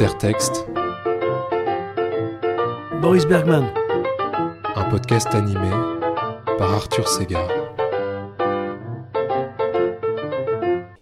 [0.00, 0.64] Intertexte.
[3.02, 3.68] Boris Bergman.
[4.76, 5.70] Un podcast animé
[6.56, 7.48] par Arthur Segar.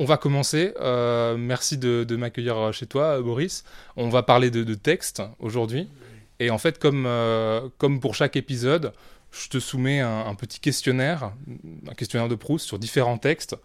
[0.00, 0.72] On va commencer.
[0.80, 3.64] Euh, merci de, m'accueillir chez toi, Boris.
[3.96, 5.90] On va parler de, texte aujourd'hui.
[6.38, 8.94] Et en fait, comme, euh, comme pour chaque épisode,
[9.30, 11.32] je te soumets un, petit questionnaire,
[11.86, 13.56] un questionnaire de Proust sur différents textes.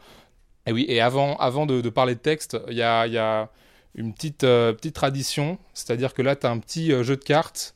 [0.65, 3.49] Et oui, et avant, avant de, parler de texte, il y a, y a,
[3.95, 7.23] une petite, euh, petite tradition, c'est-à-dire que là, tu as un petit euh, jeu de
[7.23, 7.75] cartes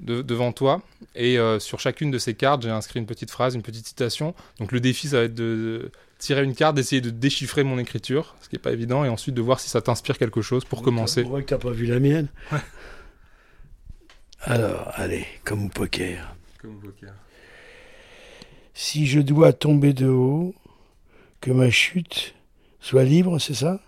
[0.00, 0.80] devant toi,
[1.16, 4.32] et euh, sur chacune de ces cartes, j'ai inscrit une petite phrase, une petite citation.
[4.60, 8.36] Donc le défi, ça va être de, tirer une carte, d'essayer de déchiffrer mon écriture,
[8.40, 10.82] ce qui n'est pas évident, et ensuite de voir si ça t'inspire quelque chose pour
[10.82, 11.24] commencer.
[11.24, 12.28] On voit que tu pas vu la mienne.
[14.42, 16.36] Alors, allez, comme au poker.
[16.60, 17.12] Comme au poker.
[18.74, 20.54] Si je dois tomber de haut,
[21.40, 22.34] que ma chute
[22.80, 23.80] soit libre, c'est ça?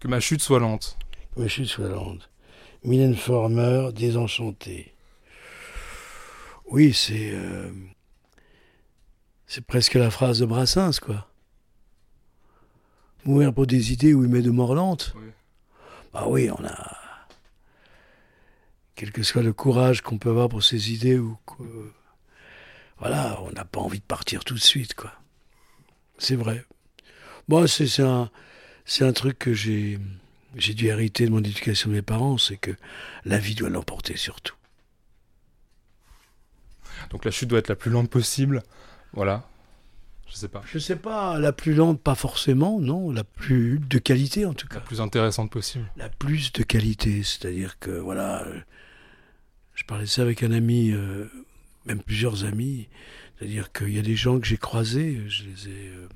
[0.00, 0.96] Que ma chute soit lente.
[1.36, 2.30] Soit lente.
[2.84, 4.94] Mylène Former, désenchantée.
[6.66, 7.32] Oui, c'est.
[7.32, 7.70] Euh,
[9.46, 11.28] c'est presque la phrase de Brassens, quoi.
[13.24, 15.12] Mourir pour des idées où il met de mort lente.
[15.16, 15.30] Oui.
[16.12, 16.96] Bah oui, on a.
[18.94, 21.36] Quel que soit le courage qu'on peut avoir pour ses idées ou.
[22.98, 25.12] Voilà, on n'a pas envie de partir tout de suite, quoi.
[26.18, 26.64] C'est vrai.
[27.48, 28.30] Moi, c'est un,
[29.00, 29.98] un truc que j'ai
[30.54, 32.72] dû hériter de mon éducation de mes parents, c'est que
[33.24, 34.54] la vie doit l'emporter surtout.
[37.10, 38.62] Donc la chute doit être la plus lente possible.
[39.12, 39.48] Voilà.
[40.28, 40.62] Je sais pas.
[40.66, 44.66] Je sais pas, la plus lente, pas forcément, non, la plus de qualité en tout
[44.66, 44.76] cas.
[44.76, 45.84] La plus intéressante possible.
[45.96, 48.58] La plus de qualité, c'est-à-dire que voilà, euh,
[49.74, 51.26] je parlais de ça avec un ami, euh,
[51.84, 52.88] même plusieurs amis,
[53.38, 56.08] c'est-à-dire qu'il y a des gens que j'ai croisés, je les ai euh,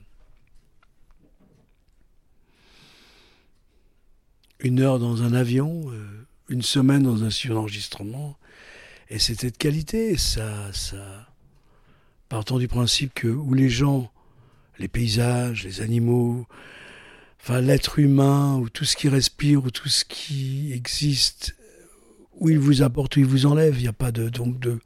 [4.60, 8.36] une heure dans un avion, euh, une semaine dans un studio d'enregistrement,
[9.10, 10.16] et c'était de qualité.
[10.16, 11.28] Ça, ça,
[12.28, 14.10] partant du principe que où les gens,
[14.78, 16.46] les paysages, les animaux,
[17.40, 21.56] enfin l'être humain, ou tout ce qui respire, ou tout ce qui existe,
[22.34, 24.78] où il vous apporte, où il vous enlève, il n'y a pas de donc de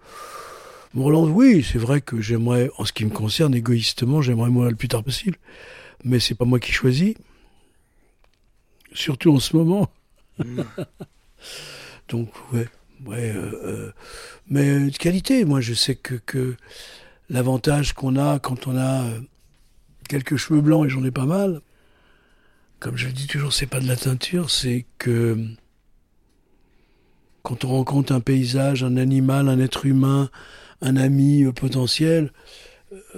[0.94, 4.88] oui, c'est vrai que j'aimerais, en ce qui me concerne, égoïstement, j'aimerais mourir le plus
[4.88, 5.38] tard possible.
[6.04, 7.14] Mais c'est pas moi qui choisis
[8.94, 9.90] surtout en ce moment.
[10.38, 10.62] Mm.
[12.08, 12.68] Donc, ouais,
[13.06, 13.32] ouais.
[13.34, 13.92] Euh, euh,
[14.48, 16.56] mais de qualité, moi, je sais que, que
[17.28, 19.20] l'avantage qu'on a quand on a euh,
[20.08, 21.60] quelques cheveux blancs, et j'en ai pas mal,
[22.80, 25.38] comme je le dis toujours, c'est pas de la teinture, c'est que
[27.42, 30.30] quand on rencontre un paysage, un animal, un être humain,
[30.80, 32.32] un ami potentiel,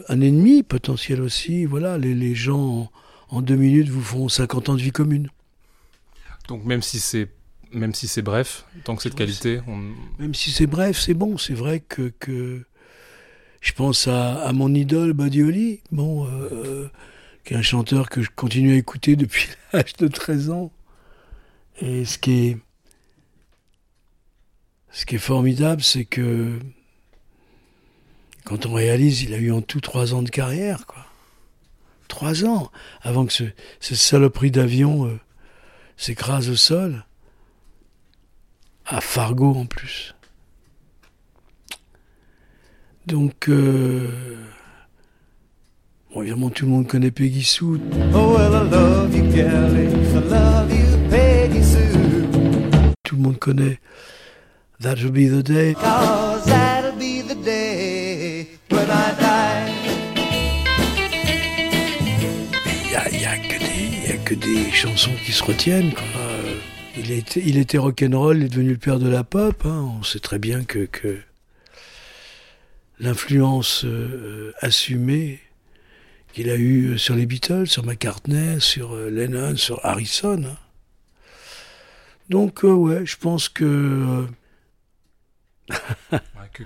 [0.08, 2.90] un ennemi potentiel aussi, voilà, les, les gens en,
[3.36, 5.28] en deux minutes vous font 50 ans de vie commune.
[6.48, 7.28] Donc même si c'est
[7.72, 9.60] même si c'est bref, tant que c'est de qualité,
[10.18, 11.36] même si c'est bref, c'est bon.
[11.38, 12.64] C'est vrai que, que
[13.60, 16.88] je pense à, mon idole Badioli, bon, euh,
[17.44, 20.72] qui est un chanteur que je continue à écouter depuis l'âge de 13 ans.
[21.80, 22.58] Et ce qui est
[24.92, 26.60] ce qui est formidable, c'est que
[28.44, 31.04] quand on réalise, il a eu en tout trois ans de carrière, quoi.
[32.06, 32.70] Trois ans
[33.02, 33.44] avant que ce,
[33.80, 35.18] ce saloperie d'avion euh,
[35.96, 37.04] s'écrase au sol,
[38.86, 40.14] à Fargo en plus.
[43.06, 44.08] Donc, euh,
[46.12, 47.80] bon, évidemment, tout le monde connaît Peggy Sue.
[48.14, 49.88] Oh, well, I love you, Kelly.
[49.88, 52.26] I love you, Peggy Sue.
[53.02, 53.78] Tout le monde connaît
[54.80, 55.74] That Will Be the Day.
[64.44, 65.92] Des chansons qui se retiennent.
[66.16, 66.54] Euh,
[66.96, 69.64] il, était, il était rock'n'roll, il est devenu le père de la pop.
[69.64, 69.90] Hein.
[69.98, 71.18] On sait très bien que, que
[72.98, 75.40] l'influence euh, assumée
[76.32, 80.42] qu'il a eue sur les Beatles, sur McCartney, sur euh, Lennon, sur Harrison.
[80.44, 80.56] Hein.
[82.28, 84.26] Donc, ouais, je pense que...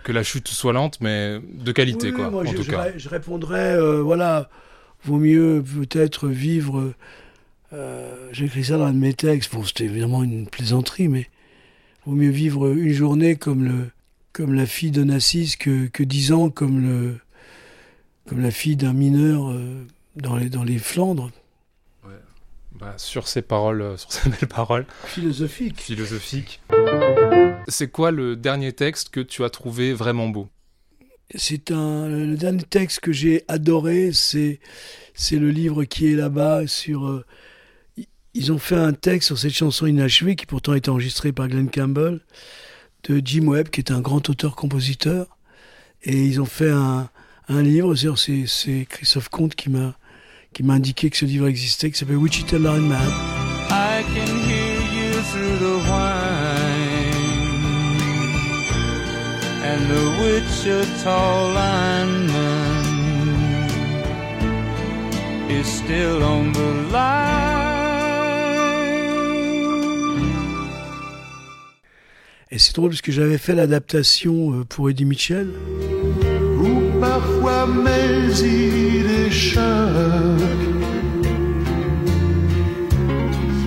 [0.03, 0.13] que...
[0.13, 2.89] la chute soit lente, mais de qualité, quoi, en je, tout cas.
[2.97, 4.49] Je répondrais, voilà,
[5.05, 6.93] vaut mieux peut-être vivre
[7.73, 9.53] euh, j'ai écrit ça dans un de mes textes.
[9.53, 11.29] Bon, c'était évidemment une plaisanterie, mais
[12.06, 13.91] vaut mieux vivre une journée comme, le,
[14.32, 17.19] comme la fille d'un que, que dix ans comme, le,
[18.26, 19.85] comme la fille d'un mineur euh,
[20.17, 21.31] dans, les, dans les Flandres.
[22.05, 22.15] Ouais.
[22.73, 24.87] Bah, sur ces paroles, euh, sur ces belles paroles.
[25.05, 25.81] Philosophiques.
[25.81, 26.62] Philosophiques.
[27.69, 30.49] C'est quoi le dernier texte que tu as trouvé vraiment beau?
[31.35, 34.61] C'est un le dernier texte que j'ai adoré, c'est
[35.12, 37.23] c'est le livre qui est là-bas sur
[38.35, 41.71] ils ont fait un texte sur cette chanson inachevée qui pourtant été enregistrée par Glenn
[41.71, 42.21] Campbell
[43.09, 45.27] de Jim Webb, qui est un grand auteur-compositeur.
[46.05, 47.09] Et ils ont fait un,
[47.49, 49.95] un livre, c'est Christophe Comte qui m'a
[50.55, 52.99] qui m'a indiqué que ce livre existait, qui s'appelle Wichita Line Man.
[53.71, 56.69] I can hear you through the wine
[59.63, 62.85] and the Wichita lineman
[65.51, 67.48] is still on the line.
[72.59, 75.49] Et c'est drôle parce que j'avais fait l'adaptation euh, pour Eddie Mitchell.
[76.61, 79.63] Où parfois mes idées choquent.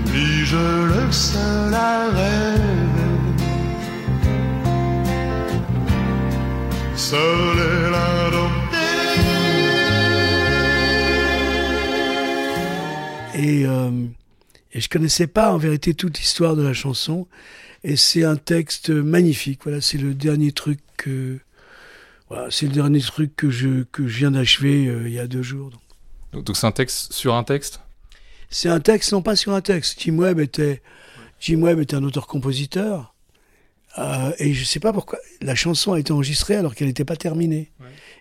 [0.08, 2.60] Puis-je le seul rêve
[6.98, 7.60] Seul
[13.36, 13.90] est Et, euh,
[14.74, 17.26] et je connaissais pas en vérité toute l'histoire de la chanson.
[17.84, 19.62] Et c'est un texte magnifique.
[19.64, 21.40] Voilà, c'est le dernier truc que,
[22.30, 25.28] voilà, c'est le dernier truc que je, que je viens d'achever euh, il y a
[25.28, 25.72] deux jours.
[26.32, 27.82] Donc, donc c'est un texte sur un texte?
[28.50, 30.00] C'est un texte, non pas sur un texte.
[30.02, 30.82] Jim Webb était,
[31.40, 33.16] Jim Webb était un auteur-compositeur.
[33.98, 37.06] Euh, et je ne sais pas pourquoi la chanson a été enregistrée alors qu'elle n'était
[37.06, 37.72] pas terminée.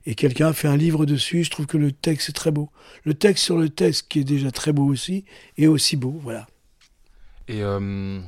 [0.06, 1.44] Et quelqu'un a fait un livre dessus.
[1.44, 2.70] Je trouve que le texte est très beau.
[3.04, 5.24] Le texte sur le texte, qui est déjà très beau aussi,
[5.58, 6.18] est aussi beau.
[6.22, 6.48] Voilà.
[7.46, 8.20] Et euh,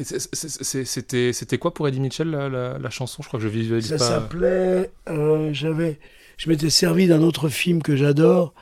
[0.00, 3.22] c'était quoi pour Eddie Mitchell la, chanson?
[3.22, 4.04] Je crois que je visualise ça pas.
[4.04, 4.90] Ça s'appelait.
[5.08, 5.98] Euh, j'avais,
[6.38, 8.54] je m'étais servi d'un autre film que j'adore.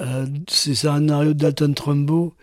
[0.00, 2.34] Euh, c'est un scénario de Dalton Trumbo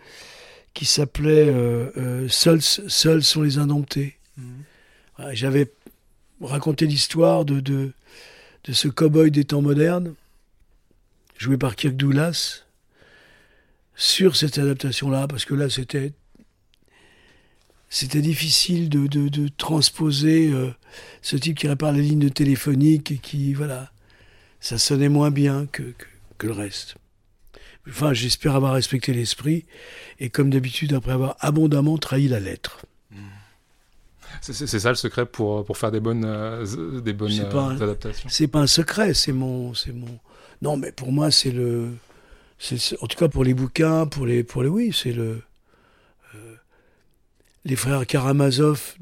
[0.73, 4.17] qui s'appelait euh, Seuls, Seuls sont les indomptés.
[4.37, 5.33] Mhm.
[5.33, 5.71] J'avais
[6.41, 7.91] raconté l'histoire de, de,
[8.65, 10.13] de ce cow-boy des temps modernes,
[11.37, 12.63] joué par Kirk Douglas,
[13.95, 16.13] sur cette adaptation-là, parce que là, c'était
[17.89, 20.69] c'était difficile de, de, de transposer euh,
[21.21, 23.91] ce type qui répare les lignes téléphoniques et qui, voilà,
[24.59, 26.05] ça sonnait moins bien que, que,
[26.37, 26.95] que le reste.
[27.87, 29.65] Enfin, j'espère avoir respecté l'esprit
[30.19, 32.85] et comme d'habitude, après avoir abondamment trahi la lettre.
[34.41, 38.47] C'est ça le secret pour, pour faire des bonnes, euh, des bonnes euh, adaptations C'est
[38.47, 40.19] pas un secret, c'est mon, mon.
[40.61, 41.89] Non, mais pour moi, c'est le.
[43.01, 44.43] En tout cas, pour les bouquins, pour les.
[44.43, 45.41] Pour les oui, c'est le
[47.65, 48.95] les frères Karamazov,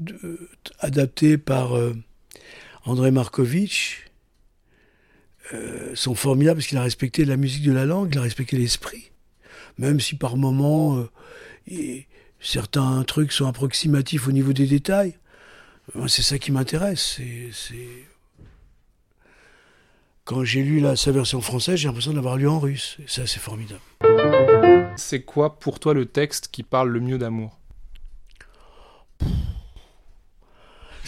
[0.80, 1.94] adaptés par euh,
[2.84, 4.06] André Markovitch,
[5.54, 8.56] euh, sont formidables parce qu'il a respecté la musique de la langue, il a respecté
[8.56, 9.10] l'esprit.
[9.78, 11.06] Même si par moments,
[11.70, 12.00] euh,
[12.40, 15.14] certains trucs sont approximatifs au niveau des détails.
[16.06, 17.18] C'est ça qui m'intéresse.
[20.24, 22.98] Quand j'ai lu sa version française, j'ai l'impression d'avoir lu en russe.
[23.06, 23.80] Ça, c'est formidable.
[24.96, 27.57] C'est quoi pour toi le texte qui parle le mieux d'amour?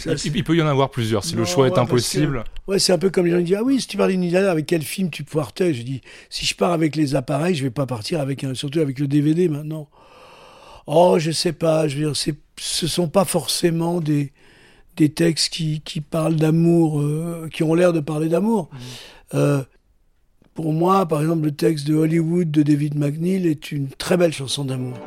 [0.05, 2.43] Il, peut y en avoir plusieurs, si le choix est impossible.
[2.67, 4.35] ouais, c'est un peu comme les gens qui disent Ah oui, si tu parles d'une
[4.35, 7.71] avec quel film tu partais Je dis Si je pars avec les appareils, je vais
[7.71, 9.87] pas partir avec un, surtout avec le DVD maintenant.
[10.87, 14.33] Oh, je sais pas, je veux dire, ce sont pas forcément des,
[14.97, 18.69] des textes qui, qui parlent d'amour, euh, qui ont l'air de parler d'amour.
[18.71, 18.77] Mmh.
[19.35, 19.63] Euh,
[20.53, 24.33] pour moi, par exemple, le texte de Hollywood de David McNeil est une très belle
[24.33, 24.97] chanson d'amour.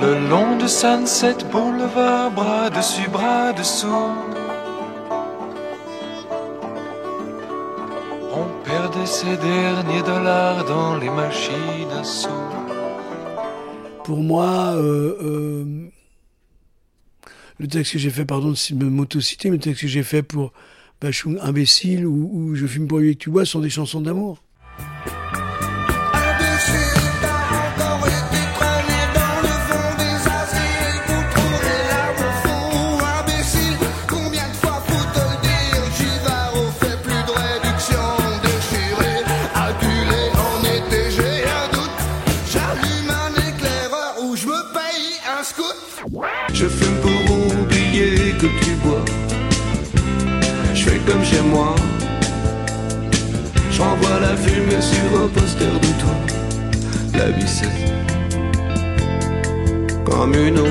[0.00, 3.86] Le long de Sunset Boulevard, bras dessus, bras dessous.
[8.32, 12.28] On perdait ses derniers dollars dans les machines à sous.
[14.04, 15.90] Pour moi, euh, euh,
[17.58, 20.22] le texte que j'ai fait, pardon de me m'autociter, mais le texte que j'ai fait
[20.22, 20.52] pour
[21.00, 24.42] Bachung Imbécile ou, Je fume pour lui que tu bois sont des chansons d'amour.
[54.80, 56.14] Sur un poster de toi.
[57.14, 57.68] La vie c'est
[60.04, 60.66] comme une eau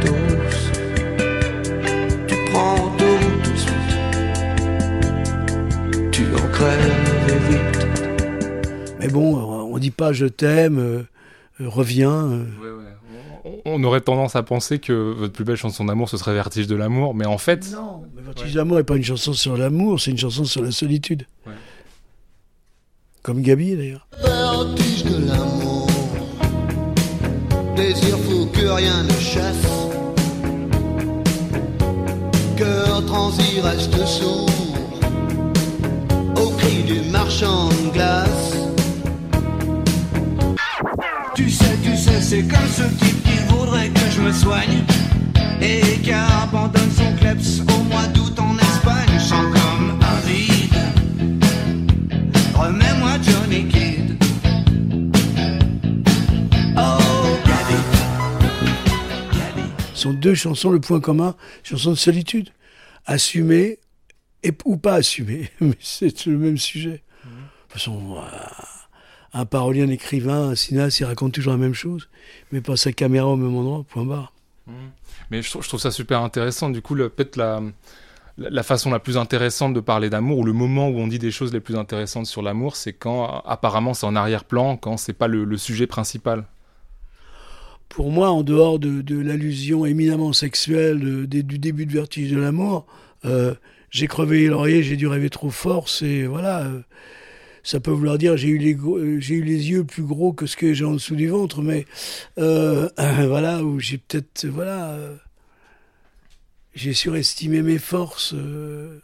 [0.00, 0.70] douce.
[2.26, 3.96] Tu prends tout tout de suite.
[6.12, 6.92] Tu en crèves
[7.48, 7.86] vite.
[9.00, 9.36] Mais bon,
[9.72, 11.02] on dit pas je t'aime, euh,
[11.60, 12.10] reviens.
[12.10, 12.44] Euh.
[12.62, 12.96] Ouais, ouais
[13.64, 16.76] on aurait tendance à penser que votre plus belle chanson d'amour ce serait Vertige de
[16.76, 17.70] l'amour, mais en fait.
[17.72, 20.62] Non, mais Vertige de l'amour n'est pas une chanson sur l'amour, c'est une chanson sur
[20.62, 21.26] la solitude.
[23.26, 24.06] Comme Gabi d'ailleurs.
[24.22, 25.88] Vertige de l'amour.
[27.74, 29.66] désir fou que rien ne chasse.
[32.56, 34.48] Cœur transi reste sourd
[36.36, 38.54] au cri du marchand de glace.
[41.34, 44.84] Tu sais, tu sais, c'est comme ce type qui voudrait que je me soigne
[45.60, 47.60] et qui abandonne son kleps
[60.06, 62.50] sont deux chansons, le point commun, chansons de solitude.
[63.06, 63.78] Assumer
[64.42, 67.02] et, ou pas assumer, mais c'est le même sujet.
[67.24, 67.28] De
[67.68, 68.16] toute façon,
[69.32, 72.08] un parolier, un écrivain, un cinéaste, il raconte toujours la même chose,
[72.52, 74.32] mais pas sa caméra au même endroit, point barre.
[75.30, 76.70] Mais je trouve, ça super intéressant.
[76.70, 80.98] Du coup, peut-être la, façon la plus intéressante de parler d'amour, ou le moment où
[80.98, 84.76] on dit des choses les plus intéressantes sur l'amour, c'est quand apparemment c'est en arrière-plan,
[84.76, 86.44] quand c'est pas le sujet principal.
[87.88, 92.38] Pour moi, en dehors de, de l'allusion éminemment sexuelle euh, du début de Vertige de
[92.38, 92.86] l'amour,
[93.24, 93.54] euh,
[93.90, 96.64] j'ai crevé les lauriers, j'ai dû rêver trop fort, c'est voilà.
[96.66, 96.80] euh,
[97.62, 98.76] ça peut vouloir dire j'ai eu les
[99.20, 101.84] j'ai eu les yeux plus gros que ce que j'ai en dessous du ventre, mais
[102.38, 102.88] euh,
[103.26, 104.96] voilà où j'ai peut-être voilà
[106.74, 108.34] j'ai surestimé mes forces.
[108.34, 109.00] euh.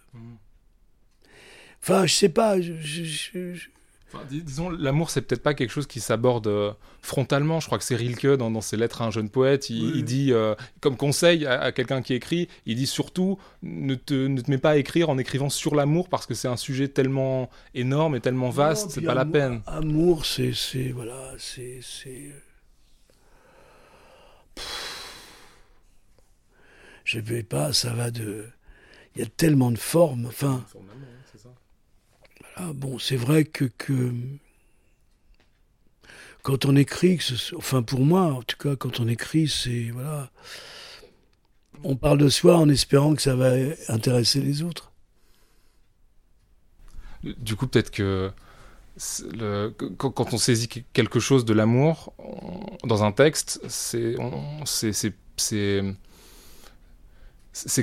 [1.83, 2.61] Enfin, je sais pas.
[2.61, 3.69] je- je- je- je-
[4.15, 7.61] Enfin, dis- disons, l'amour, c'est peut-être pas quelque chose qui s'aborde euh, frontalement.
[7.61, 9.71] Je crois que c'est Rilke dans, dans ses lettres à un jeune poète.
[9.71, 9.93] Il, Oui.
[9.97, 14.13] il dit, euh, comme conseil à, à quelqu'un qui écrit, il dit surtout ne te,
[14.27, 16.89] ne te mets pas à écrire en écrivant sur l'amour parce que c'est un sujet
[16.89, 19.63] tellement énorme et tellement vaste, c'est pas la peine.
[19.67, 20.53] Amour, c'est,
[20.95, 21.81] voilà, c'est.
[27.05, 28.47] Je vais pas, ça va de.
[29.15, 30.27] Il y a tellement de formes.
[30.27, 30.65] Enfin,
[32.63, 33.71] voilà, bon, c'est vrai que,
[36.43, 37.19] quand on écrit,
[37.57, 40.31] enfin pour moi, en tout cas, quand on écrit, c'est voilà,
[41.85, 43.53] on parle de soi en espérant que ça va
[43.89, 44.93] intéresser les autres.
[47.23, 48.33] Du coup, peut-être que
[49.97, 52.13] quand, on saisit que- quelque chose de l'amour
[52.85, 54.17] dans un texte, c'est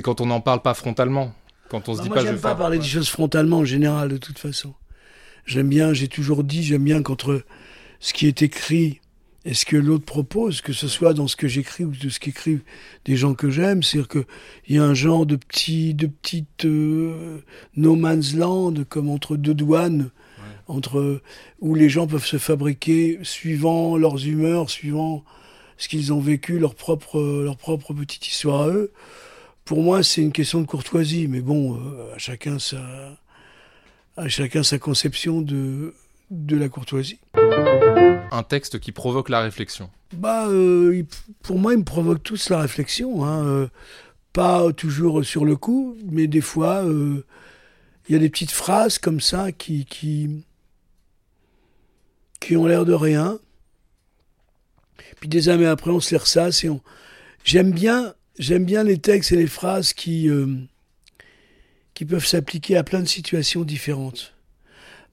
[0.02, 1.34] quand on n'en parle pas frontalement.
[1.70, 3.58] Quand on se Bah, dit moi, pas, je j'aime pas faire- parler des choses frontalement
[3.58, 4.74] en général, de toute façon.
[5.46, 7.42] J'aime bien, j'ai toujours dit, j'aime bien qu'entre
[8.00, 9.00] ce qui est écrit
[9.46, 12.20] et ce que l'autre propose, que ce soit dans ce que j'écris ou de ce
[12.20, 12.62] qu'écrivent
[13.06, 17.38] des gens que j'aime, c'est-à-dire qu'il y a un genre de petit, de petite euh,
[17.76, 20.10] no man's land, comme entre deux douanes,
[20.68, 21.22] entre
[21.60, 25.24] où les gens peuvent se fabriquer suivant leurs humeurs, suivant
[25.78, 28.92] ce qu'ils ont vécu, leur propre, leur propre petite histoire à eux.
[29.70, 33.16] Pour moi, c'est une question de courtoisie, mais bon, euh, à chacun sa,
[34.16, 35.94] à chacun sa conception de,
[36.32, 37.20] de la courtoisie.
[38.32, 39.88] un texte qui provoque la réflexion.
[40.12, 41.06] Bah, euh, il-
[41.44, 43.24] pour moi, ils me provoquent tous la réflexion.
[43.24, 43.68] Hein, euh,
[44.32, 49.20] pas toujours sur le coup, mais des fois, il y a des petites phrases comme
[49.20, 50.44] ça qui, qui,
[52.40, 53.38] qui ont l'air de rien.
[55.20, 56.80] Puis des années après, on se les ressasse et on.
[57.44, 60.56] J'aime bien, j'aime bien les textes et les phrases qui, euh,
[61.94, 64.34] qui peuvent s'appliquer à plein de situations différentes.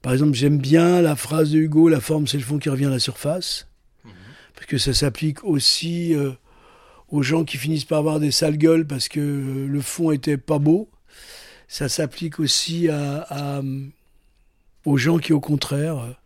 [0.02, 2.86] Par exemple, j'aime bien la phrase de Hugo, la forme c'est le fond qui revient
[2.86, 3.68] à la surface,
[4.54, 6.32] parce que ça s'applique aussi euh,
[7.08, 10.38] aux gens qui finissent par avoir des sales gueules parce que euh, le fond était
[10.38, 10.88] pas beau.
[11.68, 13.62] Ça s'applique aussi à, à,
[14.86, 16.16] aux gens qui, au contraire,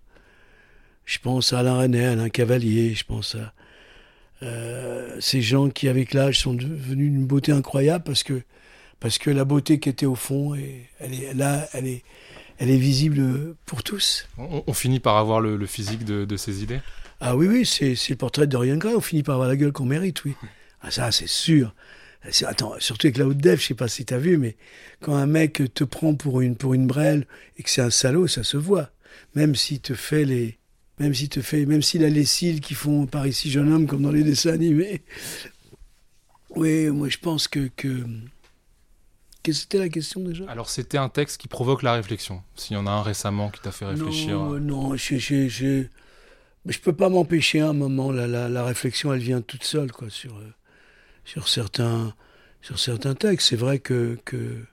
[1.04, 3.52] je pense à Alain René, Alain Cavalier, je pense à
[4.42, 8.42] euh, ces gens qui, avec l'âge, sont devenus d'une beauté incroyable parce que,
[9.00, 12.02] parce que la beauté qui était au fond, et elle est là, elle est,
[12.58, 14.28] elle est visible pour tous.
[14.38, 16.80] On, on finit par avoir le, le physique de, de ces idées?
[17.20, 18.94] Ah oui, oui, c'est c'est le portrait de Dorian Gray.
[18.94, 20.34] On finit par avoir la gueule qu'on mérite, oui.
[20.82, 21.75] Ah, ça, c'est sûr.
[22.44, 24.56] Attends, surtout avec la haute def, je sais pas si t'as vu, mais
[25.00, 28.28] quand un mec te prend pour une, pour une brêle et que c'est un salaud,
[28.28, 28.90] ça se voit.
[29.34, 30.58] Même s'il te fait les.
[31.02, 31.66] Même s'il te fait.
[31.66, 34.52] Même s'il a les cils qui font par ici jeune homme, comme dans les dessins
[34.52, 35.02] animés.
[36.54, 37.68] Oui, moi, je pense que.
[37.76, 38.06] que...
[39.42, 42.40] Qu'est-ce que c'était la question déjà Alors c'était un texte qui provoque la réflexion.
[42.54, 44.38] S'il y en a un récemment qui t'a fait réfléchir.
[44.38, 45.82] Non, euh, non, je, je, je,
[46.66, 48.12] je peux pas m'empêcher un moment.
[48.12, 50.54] La, la, la réflexion, elle vient toute seule, quoi, sur, euh,
[51.25, 52.14] sur certains,
[52.61, 53.49] sur certains textes.
[53.49, 54.64] C'est vrai que, que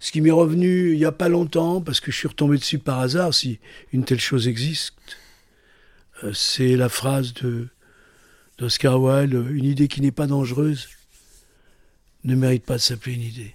[0.00, 2.78] ce qui m'est revenu il y a pas longtemps, parce que je suis retombé dessus
[2.78, 3.58] par hasard, si
[3.92, 4.94] une telle chose existe,
[6.24, 7.68] euh, c'est la phrase de
[8.58, 10.88] d'Oscar Wilde une idée qui n'est pas dangereuse
[12.24, 13.54] ne mérite pas de s'appeler une idée.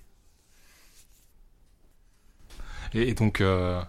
[2.93, 3.81] Et, et donc, euh,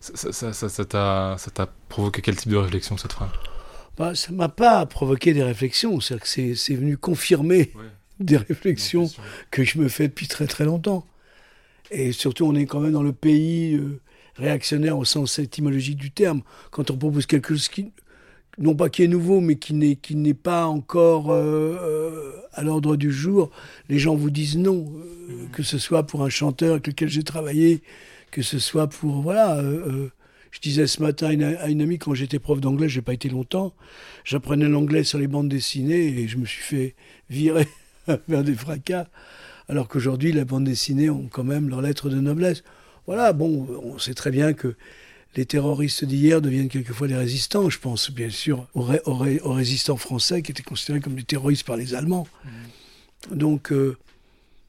[0.00, 3.30] ça t'a provoqué quel type de réflexion cette phrase?
[3.96, 6.00] Bah, ça m'a pas provoqué des réflexions.
[6.00, 7.84] C'est-à-dire que c'est, venu confirmer Ouais.
[8.20, 9.10] des réflexions
[9.50, 11.06] que je me fais depuis très très longtemps.
[11.90, 14.00] Et surtout, on est quand même dans le pays euh,
[14.36, 16.42] réactionnaire au sens étymologique du terme.
[16.70, 17.92] Quand on propose quelque chose qui,
[18.58, 22.62] non pas qui est nouveau, mais qui n'est, qui n'est pas encore euh, euh, à
[22.62, 23.50] l'ordre du jour,
[23.88, 24.92] les gens vous disent non.
[25.30, 27.82] Euh, Que ce soit pour un chanteur avec lequel j'ai travaillé,
[28.30, 29.22] que ce soit pour...
[29.22, 29.60] Voilà.
[30.50, 33.12] je disais ce matin à une, à une amie, quand j'étais prof d'anglais, j'ai pas
[33.14, 33.74] été longtemps,
[34.24, 36.94] j'apprenais l'anglais sur les bandes dessinées et je me suis fait
[37.30, 37.68] virer
[38.28, 39.06] vers des fracas,
[39.68, 42.62] alors qu'aujourd'hui, la bande dessinée ont quand même leur lettre de noblesse.
[43.06, 44.74] Voilà, bon, on sait très bien que
[45.36, 47.68] les terroristes d'hier deviennent quelquefois des résistants.
[47.70, 51.14] Je pense bien sûr aux, ré- aux ré- aux résistants français qui étaient considérés comme
[51.14, 52.26] des terroristes par les Allemands.
[53.30, 53.96] Donc, euh,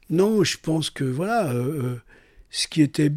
[0.09, 2.01] non, je pense que voilà, euh, euh,
[2.49, 3.11] ce qui était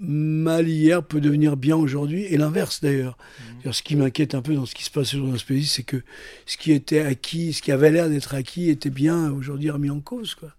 [0.00, 3.16] mal hier peut devenir bien aujourd'hui, et l'inverse d'ailleurs.
[3.60, 5.66] C'est-à-dire, Ce qui m'inquiète un peu dans ce qui se passe aujourd'hui dans ce pays,
[5.66, 6.02] c'est que
[6.46, 10.00] ce qui était acquis, ce qui avait l'air d'être acquis, était bien aujourd'hui remis en
[10.00, 10.34] cause.
[10.34, 10.52] Quoi.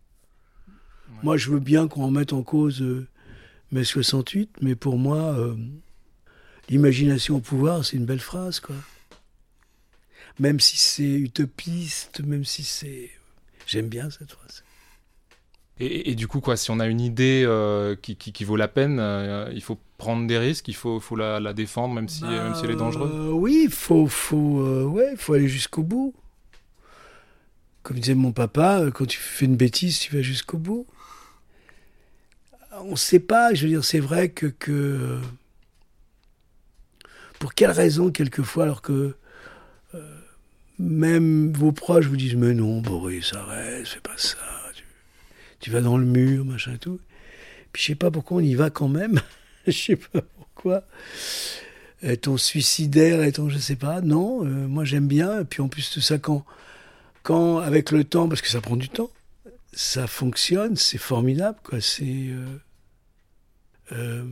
[1.23, 3.07] Moi, je veux bien qu'on remette en cause euh,
[3.71, 5.55] mai 68, mais pour moi, euh,
[6.69, 8.59] l'imagination au pouvoir, c'est une belle phrase.
[8.59, 8.75] Quoi.
[10.39, 13.09] Même si c'est utopiste, même si c'est...
[13.67, 14.63] J'aime bien cette phrase.
[15.81, 18.67] Et, du coup, quoi, si on a une idée euh, qui, qui- qui vaut la
[18.67, 22.25] peine, euh, il faut prendre des risques, il faut, faut la, la défendre, même si,
[22.25, 23.09] même si elle est dangereuse?
[23.09, 26.13] Euh, oui, il faut, faut, euh, ouais, faut aller jusqu'au bout.
[27.81, 30.85] Comme disait mon papa, quand tu fais une bêtise, tu vas jusqu'au bout.
[32.85, 35.19] On ne sait pas, je veux dire, c'est vrai que, que.
[37.39, 39.15] Pour quelle raison, quelquefois, alors que.
[39.95, 40.15] euh,
[40.79, 44.37] même vos proches vous disent Mais non, Boris, arrête, fais pas ça.
[44.75, 44.83] Tu,
[45.59, 46.99] tu vas dans le mur, machin et tout.
[47.73, 49.21] Puis je sais pas pourquoi on y va quand même.
[49.67, 50.83] Je sais pas pourquoi.
[52.01, 55.41] Est-on suicidaire Est-on, je sais pas Non, euh, moi j'aime bien.
[55.41, 56.45] Et puis en plus de ça, quand,
[57.23, 59.11] quand, avec le temps, parce que ça prend du temps,
[59.73, 61.81] ça fonctionne, c'est formidable, quoi.
[61.81, 62.03] C'est.
[62.05, 62.57] euh,
[63.91, 64.23] euh,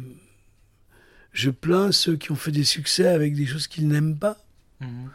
[1.33, 4.37] je plains ceux qui ont fait des succès avec des choses qu'ils n'aiment pas,
[4.81, 5.09] Mhm.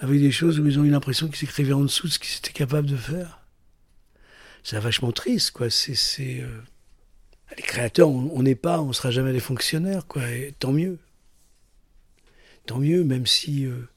[0.00, 2.36] avec des choses où ils ont eu l'impression qu'ils écrivaient en dessous de ce qu'ils
[2.38, 3.40] étaient capables de faire.
[4.62, 5.70] C'est vachement triste, quoi.
[5.70, 6.40] C'est.
[6.40, 6.60] euh,
[7.56, 10.28] Les créateurs, on n'est pas, on sera jamais des fonctionnaires, quoi.
[10.30, 10.98] Et tant mieux.
[12.66, 13.88] Tant mieux, même si, euh,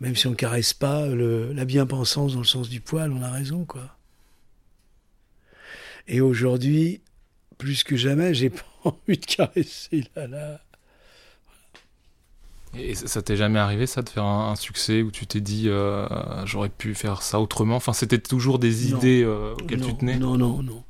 [0.00, 3.30] même si on caresse pas le- la bien-pensance dans le sens du poil, on a
[3.30, 3.98] raison, quoi.
[6.08, 7.02] Et aujourd'hui,
[7.58, 8.50] plus que jamais, j'ai
[8.84, 10.60] envie de caresser là, là.
[12.74, 15.64] Et ça t'est jamais arrivé, ça, de faire un, un succès où tu t'es dit
[15.68, 16.06] euh,
[16.46, 17.76] j'aurais pu faire ça autrement?
[17.76, 18.96] Enfin, c'était toujours des Non.
[18.96, 20.16] idées euh, auxquelles non, tu tenais?
[20.16, 20.82] Non, non, non.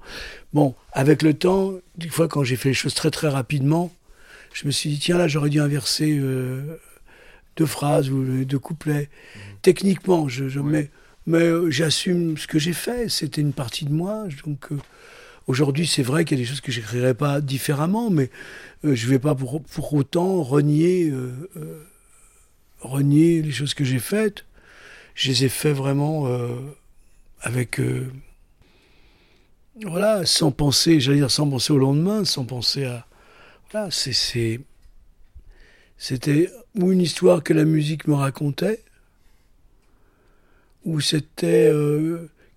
[0.52, 3.92] Bon, avec le temps, des fois quand j'ai fait les choses très très rapidement,
[4.52, 6.76] je me suis dit, tiens là, j'aurais dû inverser euh,
[7.57, 9.11] deux phrases ou deux couplets.
[9.62, 10.70] Techniquement, je, je Ouais.
[10.70, 10.90] mais,
[11.26, 14.26] mais euh, j'assume ce que j'ai fait, c'était une partie de moi.
[14.44, 14.78] Donc euh,
[15.46, 18.31] aujourd'hui, c'est vrai qu'il y a des choses que j'écrirais pas différemment, mais
[18.85, 21.83] euh, je vais pas pour, autant renier, euh, euh,
[22.81, 24.44] renier les choses que j'ai faites.
[25.14, 26.57] Je les ai fait vraiment euh,
[27.40, 27.81] avec...
[29.83, 33.07] voilà, sans penser, j'allais dire sans penser au lendemain, sans penser à.
[33.70, 34.61] Voilà, c'est.
[35.98, 38.83] C'était ou une histoire que la musique me racontait,
[40.85, 41.70] ou c'était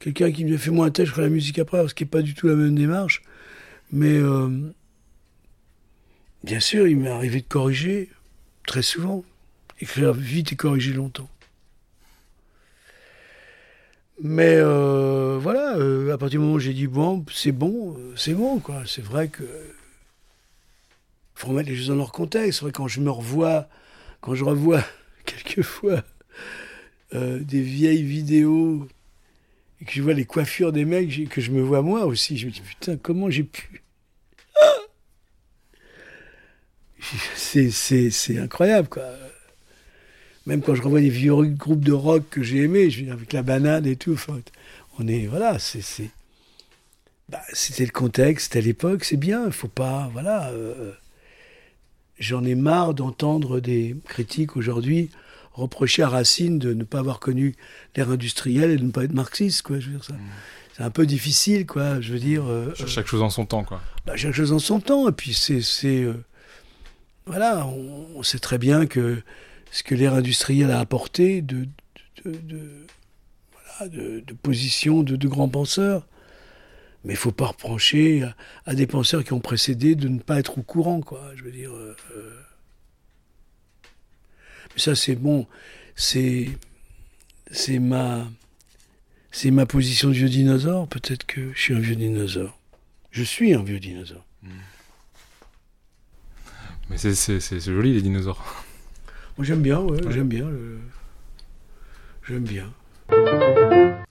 [0.06, 2.10] quelqu'un qui me fait moi un tel, je ferai la musique après, ce qui n'est
[2.10, 3.24] pas du tout la même démarche.
[3.92, 4.50] Mais euh,
[6.44, 8.10] bien sûr, il m'est arrivé de corriger
[8.68, 9.24] très souvent,
[9.80, 11.30] écrire vite et corriger longtemps.
[14.22, 18.34] Mais euh, voilà, euh, à partir du moment où j'ai dit bon, c'est bon, c'est
[18.34, 18.84] bon, quoi.
[18.86, 19.44] C'est vrai que
[21.34, 22.60] faut remettre les choses dans leur contexte.
[22.60, 23.68] C'est vrai quand je me revois,
[24.22, 24.84] quand je revois
[25.26, 26.04] quelquefois
[27.14, 28.90] des vieilles vidéos
[29.86, 32.52] que je vois les coiffures des mecs, que je me vois moi aussi, je me
[32.52, 33.84] dis putain, comment j'ai pu?
[37.36, 39.04] C'est incroyable, quoi.
[40.46, 43.86] Même quand je revois des vieux groupes de rock que j'ai aimés, avec la banane
[43.88, 44.16] et tout,
[45.00, 46.10] on est, voilà, c'est,
[47.30, 50.50] bah, c'était le contexte, c'était l'époque, c'est bien, il faut pas, voilà.
[50.50, 50.94] euh,
[52.20, 55.10] j'en ai marre d'entendre des critiques aujourd'hui
[55.56, 57.56] reprocher à Racine de ne pas avoir connu
[57.96, 59.80] l'ère industrielle et de ne pas être marxiste, quoi.
[59.80, 60.14] Je veux dire ça.
[60.76, 62.02] C'est un peu difficile, quoi.
[62.02, 62.46] Je veux dire.
[62.46, 63.82] euh, Ch- Chaque chose en son temps, quoi.
[64.06, 65.08] bah, chaque chose en son temps.
[65.08, 66.14] Et puis c'est, c'est euh,
[67.26, 69.22] voilà, on, on sait très bien que
[69.72, 71.66] ce que l'ère industrielle a apporté de,
[72.26, 72.86] de, de, de-
[73.80, 76.06] voilà, de, de positions de, de grands penseurs.
[77.04, 80.40] Mais il faut pas reprocher à, à des penseurs qui ont précédé de ne pas
[80.40, 81.22] être au courant, quoi.
[81.36, 81.72] Je veux dire.
[81.72, 82.32] euh, euh.
[84.76, 85.48] Ça, c'est bon.
[85.96, 86.50] C'est
[87.52, 88.28] c'est ma,
[89.32, 90.88] c'est ma position de vieux dinosaure.
[90.88, 92.58] Peut-être que je suis un vieux dinosaure.
[93.12, 94.26] Je suis un vieux dinosaure.
[96.90, 98.44] Mais c'est- c'est c'est joli les dinosaures.
[99.38, 100.12] Moi, j'aime bien, ouais, Ouais.
[100.14, 100.48] j'aime bien.
[100.50, 100.80] le-
[102.28, 102.74] J'aime bien.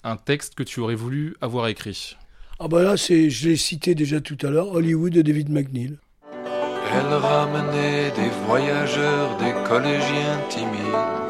[0.04, 2.16] Un texte que tu aurais voulu avoir écrit?
[2.60, 5.96] Ah bah là, c'est, je l'ai cité déjà tout à l'heure, Hollywood de David McNeil.
[6.92, 11.24] Elle ramenait des voyageurs, des collégiens timides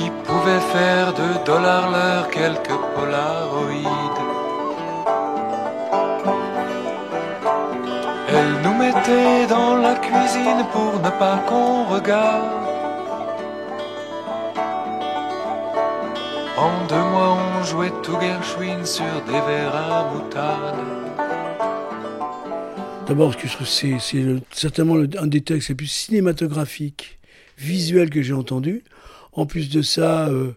[0.00, 4.22] qui pouvaient faire de dollars l'heure quelques polaroïdes.
[8.28, 12.60] Elle nous mettait dans la cuisine pour ne pas qu'on regarde.
[16.56, 20.99] En deux mois, on jouait tout Gershwin sur des verres à moutarde.
[23.10, 23.98] D'abord, parce que c'est,
[24.52, 27.18] certainement un des textes les plus cinématographiques,
[27.58, 28.84] visuels que j'ai entendu.
[29.32, 30.52] En plus de ça, euh,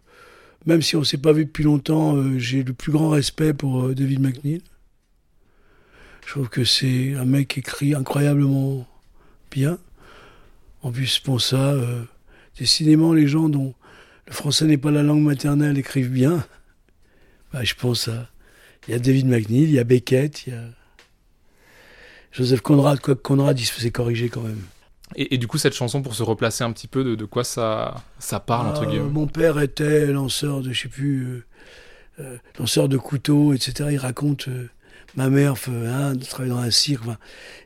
[0.68, 3.56] même si on ne s'est pas vu depuis longtemps, euh, j'ai le plus grand respect
[3.56, 4.62] pour euh, David McNeil.
[6.28, 8.88] Je trouve que c'est un mec qui écrit incroyablement
[9.50, 9.80] bien.
[10.84, 11.76] En plus, pour ça,
[12.60, 13.74] décidément, les gens dont
[14.28, 16.46] le français n'est pas la langue maternelle écrivent bien.
[17.52, 18.30] Bah, je pense à.
[18.88, 20.83] Il y a David McNeil, il y a Beckett, il y a.
[22.34, 24.62] Joseph Conrad, quoi que Conrad, il se faisait corriger quand même.
[25.16, 27.44] Et, et du coup, cette chanson, pour se replacer un petit peu, de, de quoi
[27.44, 29.10] ça, ça parle, entre Ah, guillemets?
[29.10, 31.46] mon père était lanceur de, je sais plus, euh,
[32.20, 33.90] euh, lanceur de couteaux, etc.
[33.92, 34.70] Il raconte, euh,
[35.16, 37.04] ma mère fait, hein, de travailler dans un cirque.
[37.06, 37.18] Enfin,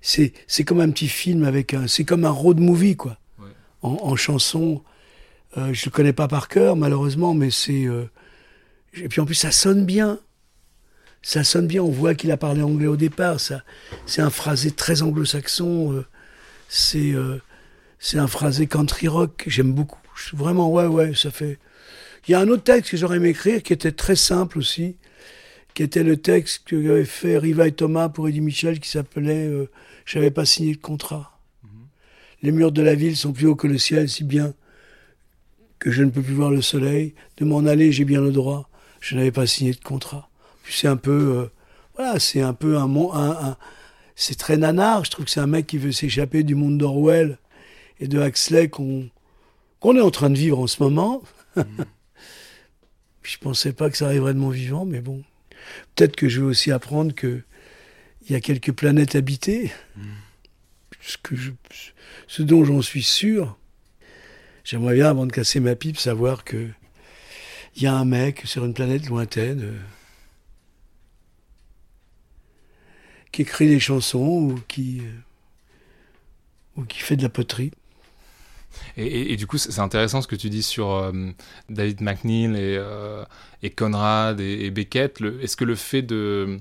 [0.01, 3.17] c'est, c'est comme un petit film avec un, c'est comme un road movie, quoi.
[3.39, 3.47] Ouais.
[3.81, 4.83] En, en chanson.
[5.57, 7.87] Euh, je le connais pas par cœur, malheureusement, mais c'est,
[8.93, 10.19] et puis en plus, ça sonne bien.
[11.21, 11.83] Ça sonne bien.
[11.83, 13.39] On voit qu'il a parlé anglais au départ.
[13.39, 13.63] Ça,
[14.05, 15.93] c'est un phrasé très anglo-saxon.
[15.93, 16.05] euh,
[16.69, 17.41] c'est, euh,
[17.99, 19.99] c'est un phrasé country rock que j'aime beaucoup.
[20.33, 21.59] Vraiment, ouais, ouais, ça fait.
[22.27, 24.97] Il y a un autre texte que j'aurais aimé écrire qui était très simple aussi,
[25.73, 29.47] qui était le texte que avait fait Riva et Thomas pour Eddie Mitchell qui s'appelait
[29.47, 29.69] euh,
[30.05, 31.39] J'avais pas signé de contrat.
[32.43, 34.53] Les murs de la ville sont plus hauts que le ciel, si bien
[35.79, 37.13] que je ne peux plus voir le soleil.
[37.37, 38.69] De m'en aller, j'ai bien le droit.
[38.99, 40.29] Je n'avais pas signé de contrat.
[40.69, 41.45] C'est un peu, euh,
[41.95, 43.57] voilà, c'est un peu un, mon- un, un-
[44.15, 45.05] c'est très nanar.
[45.05, 47.37] Je trouve que c'est un mec qui veut s'échapper du monde d'Orwell
[47.99, 49.09] et de Huxley qu'on
[49.79, 51.21] qu'on est en train de vivre en ce moment.
[53.21, 55.23] Puis je pensais pas que ça arriverait de mon vivant, mais bon.
[55.95, 57.41] Peut-être que je vais aussi apprendre que
[58.25, 59.71] il y a quelques planètes habitées.
[60.99, 61.51] Ce, que je-
[62.27, 63.57] ce dont j'en suis sûr.
[64.63, 66.67] J'aimerais bien, avant de casser ma pipe, savoir que
[67.75, 69.79] il y a un mec sur une planète lointaine euh,
[73.37, 74.17] qui écrit des chansons
[74.51, 75.11] ou qui euh,
[76.75, 77.71] ou qui fait de la poterie.
[78.95, 81.11] Et, et- et du coup, c'est intéressant ce que tu dis sur euh,
[81.69, 83.23] David McNeil et, euh,
[83.61, 85.19] et Conrad et, et Beckett.
[85.41, 86.57] Est-ce que le fait de.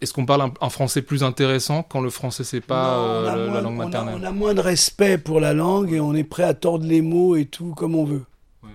[0.00, 3.46] Est-ce qu'on parle un, un français plus intéressant quand le français c'est pas Non, euh,
[3.52, 6.14] la, langue on a- maternelle On a, moins de respect pour la langue et on
[6.14, 8.24] est prêt à tordre les mots et tout comme on veut.
[8.62, 8.70] Ouais.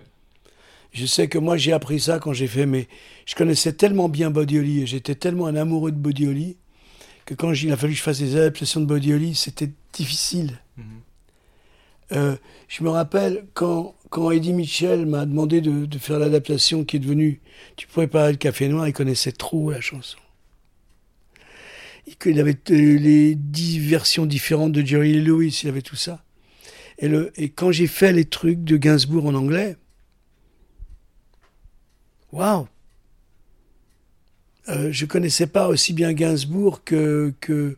[0.94, 2.88] Je sais que moi j'ai appris ça quand j'ai fait mes.
[3.26, 6.58] Je connaissais tellement bien Bodioli et j'étais tellement un amoureux de Bodioli
[7.26, 10.60] que quand il a fallu que je fasse des adaptations de Bodioli, c'était difficile.
[10.78, 10.86] Mhm.
[12.12, 12.36] Euh,
[12.68, 17.00] je me rappelle quand, quand Eddie Mitchell m'a demandé de, de faire l'adaptation qui est
[17.00, 17.42] devenue
[17.78, 20.20] Tu pourrais parler le café noir, il connaissait trop la chanson.
[22.26, 26.24] Il, avait euh, les dix versions différentes de Jerry Lee Lewis, il avait tout ça.
[27.00, 29.76] Et, le, et quand j'ai fait les trucs de Gainsbourg en anglais,
[32.32, 32.68] waouh!
[34.70, 37.78] Euh, je connaissais pas aussi bien Gainsbourg que, que,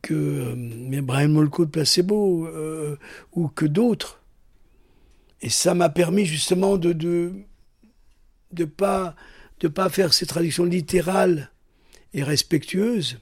[0.00, 2.96] que euh, Brian Molko de Placebo euh,
[3.32, 4.20] ou que d'autres.
[5.42, 7.32] Et ça m'a permis justement de de
[8.52, 9.16] de pas
[9.60, 11.50] de pas faire ces traductions littérales
[12.14, 13.18] et respectueuses,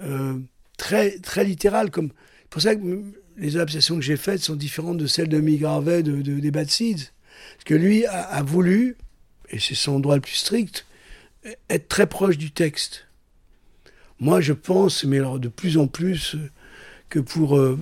[0.00, 0.38] euh,
[0.76, 2.08] très très littérales comme
[2.42, 3.02] c'est pour ça que
[3.36, 6.50] les adaptations que j'ai faites sont différentes de celles de Mick Harvey de, de- des
[6.50, 7.10] Bad Seeds,
[7.54, 8.96] parce que lui a voulu
[9.50, 10.86] et c'est son droit le plus strict
[11.68, 13.06] être très proche du texte.
[14.18, 16.36] Moi, je pense, mais alors de plus en plus,
[17.08, 17.78] que pour, euh,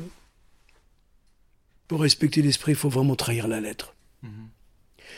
[1.88, 3.94] pour respecter l'esprit, il faut vraiment trahir la lettre.
[4.22, 4.48] Mhm.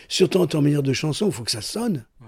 [0.08, 2.04] Surtout en temps manière de chanson, il faut que ça sonne.
[2.20, 2.26] Ouais.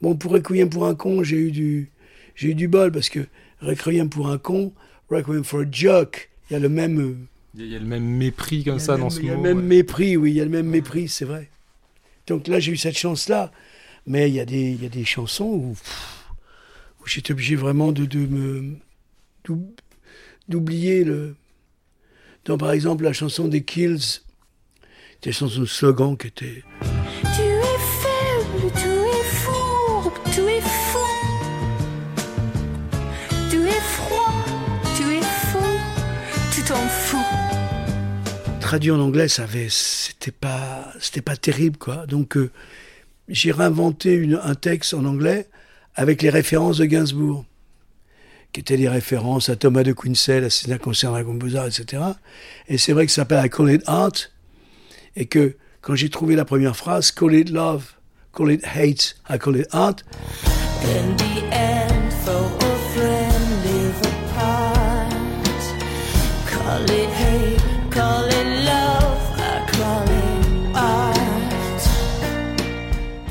[0.00, 1.92] Bon, pour Requiem pour un con, j'ai eu du,
[2.34, 3.26] j'ai eu du bol parce que
[3.60, 4.74] Requiem pour un con,
[5.08, 7.16] Requiem for a joke, il y a le même, euh,
[7.58, 9.42] Il y, a- le même mépris comme ça dans ce il y a mot.
[9.42, 9.62] le même ouais.
[9.76, 11.48] mépris, oui, il y a le même mépris, c'est vrai.
[12.26, 13.50] Donc là, j'ai eu cette chance-là,
[14.06, 15.76] mais il y a des, il y a des chansons où,
[17.00, 18.76] où j'étais obligé vraiment de, de me
[19.44, 19.74] d'oub-
[20.48, 21.34] d'oublier le
[22.44, 24.20] dans par exemple la chanson des Kills,
[25.22, 26.62] des chansons de slogan qui était
[38.76, 42.04] traduit en anglais, ça avait, c'était pas, c'était pas terrible quoi.
[42.06, 42.50] Donc euh,
[43.26, 45.48] j'ai réinventé un texte en anglais
[45.94, 47.46] avec les références de Gainsbourg,
[48.52, 52.02] qui étaient des références à Thomas de Quincey, l'assassinat concernant Gomboza, etc.
[52.68, 54.12] Et c'est vrai que ça s'appelle I Call It Art,
[55.16, 57.94] et que quand j'ai trouvé la première phrase, Call it love,
[58.36, 60.02] call it hate, I call it art,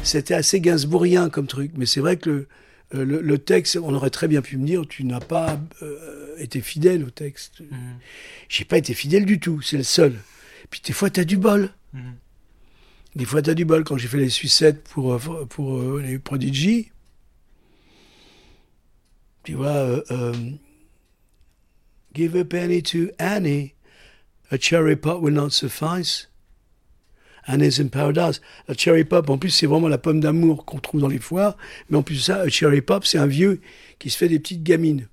[0.05, 1.71] c'était assez gainsbourgien comme truc.
[1.75, 2.47] Mais c'est vrai que le,
[2.93, 6.35] euh, le, le texte, on aurait très bien pu me dire, tu n'as pas euh,
[6.37, 7.61] été fidèle au texte.
[8.49, 10.13] J'ai pas été fidèle du tout, c'est le seul.
[10.69, 11.71] Puis des fois, tu as du bol.
[13.15, 13.83] Des fois, tu as du bol.
[13.83, 16.91] Quand j'ai fait les sucettes pour, euh, pour euh, les Prodigy,
[19.43, 20.33] tu vois, euh,
[22.13, 23.73] Give a penny to Annie,
[24.51, 26.27] a cherry pop will not suffice.
[27.47, 28.41] Annie's in Paradise.
[28.67, 31.58] La cherry pop, en plus, c'est vraiment la pomme d'amour qu'on trouve dans les foires.
[31.89, 33.62] Mais en plus de ça, a cherry pop, c'est un vieux
[33.99, 35.08] qui se fait des petites gamines.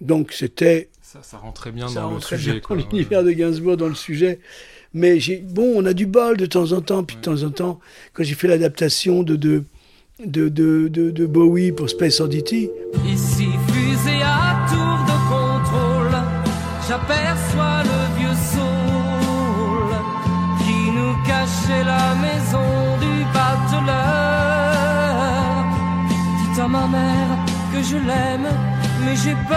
[0.00, 2.52] Donc c'était Ça, ça rend très bien ça dans le rentrait sujet.
[2.52, 2.76] bien quoi.
[2.76, 4.40] dans l'univers de Gainsbourg, dans le sujet.
[4.94, 7.04] Mais j'ai bon, on a du bol de temps en temps.
[7.04, 7.80] Puis de temps en temps,
[8.14, 9.64] quand j'ai fait l'adaptation de de,
[10.24, 12.70] de, de, de- de Bowie pour Space Oddity,
[13.06, 13.46] Ici,
[27.90, 28.48] je l'aime,
[29.04, 29.56] mais j'ai peur.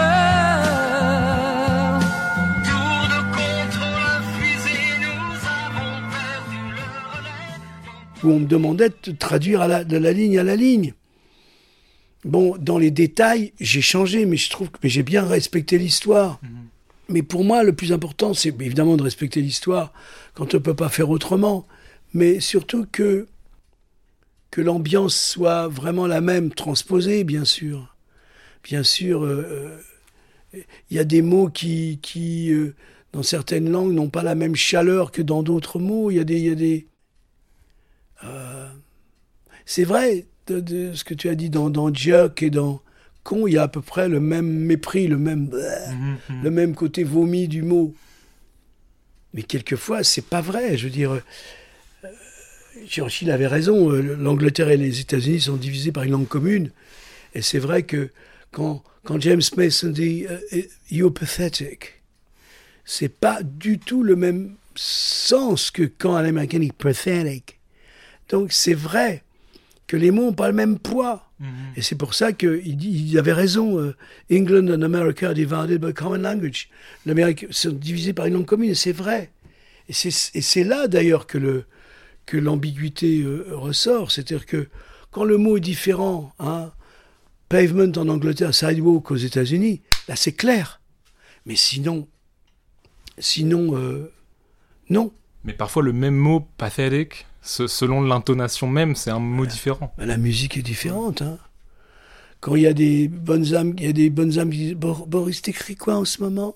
[2.64, 8.24] Tour de contrôle, fusée, nous avons perdu le relais.
[8.24, 10.94] où on me demandait de traduire à la, de la ligne à la ligne.
[12.24, 16.40] Bon, dans les détails, j'ai changé, mais je trouve que j'ai bien respecté l'histoire.
[17.08, 19.92] Mais pour moi, le plus important, c'est évidemment de respecter l'histoire
[20.32, 21.66] quand on ne peut pas faire autrement,
[22.14, 23.28] mais surtout que,
[24.50, 27.93] que l'ambiance soit vraiment la même, transposée, bien sûr.
[28.64, 29.78] Bien sûr, euh,
[30.54, 32.74] euh, il y a des mots qui, qui euh,
[33.12, 36.10] dans certaines langues, n'ont pas la même chaleur que dans d'autres mots.
[36.10, 36.86] Il y a des, il y a des,
[39.66, 42.80] c'est vrai, de, de ce que tu as dit dans, dans et dans
[43.22, 45.50] Con, il y a à peu près le même mépris, le même,
[46.42, 47.94] le même côté vomi du mot.
[49.32, 50.76] Mais quelquefois, c'est pas vrai.
[50.76, 52.08] Je veux dire, euh,
[52.86, 53.90] Churchill avait raison.
[53.90, 56.70] L'Angleterre et les États-Unis sont divisés par une langue commune.
[57.34, 58.10] Et c'est vrai que
[58.54, 62.02] quand, quand James Mason dit euh, You're pathetic,
[62.84, 67.58] c'est pas du tout le même sens que quand un Américain dit pathetic.
[68.30, 69.22] Donc c'est vrai
[69.86, 71.20] que les mots n'ont pas le même poids.
[71.76, 73.78] Et c'est pour ça qu'il il avait raison.
[73.78, 73.94] euh,
[74.32, 76.70] England and America are divided by common language.
[77.04, 79.30] L'Amérique sont divisés par une langue commune, et c'est vrai.
[79.90, 81.64] Et c'est et c'est là d'ailleurs que le
[82.24, 84.10] que l'ambiguïté euh, ressort.
[84.10, 84.68] C'est-à-dire que
[85.10, 86.72] quand le mot est différent, hein,
[87.48, 90.80] pavement en Angleterre, sidewalk aux États-Unis, là c'est clair.
[91.46, 92.08] Mais sinon,
[93.18, 94.10] sinon, euh,
[94.90, 95.12] non.
[95.44, 99.92] Mais parfois, le même mot pathétique, se- selon l'intonation même, c'est un mot différent.
[99.98, 101.20] Ben, la musique est différente.
[101.22, 101.38] Hein.
[102.40, 104.74] Quand il y a des bonnes âmes, il y a des bonnes âmes qui disent
[104.74, 106.54] Bor- Boris, t'écris quoi en ce moment?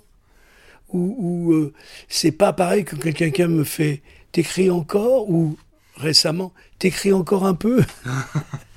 [0.91, 1.75] Ou, ou euh,
[2.09, 5.29] c'est pas pareil que quand quelqu'un me fait T'écris encore?
[5.31, 5.59] Ou
[5.97, 7.83] récemment T'écris encore un peu?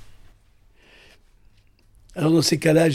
[2.16, 2.90] Alors dans ces cas-là,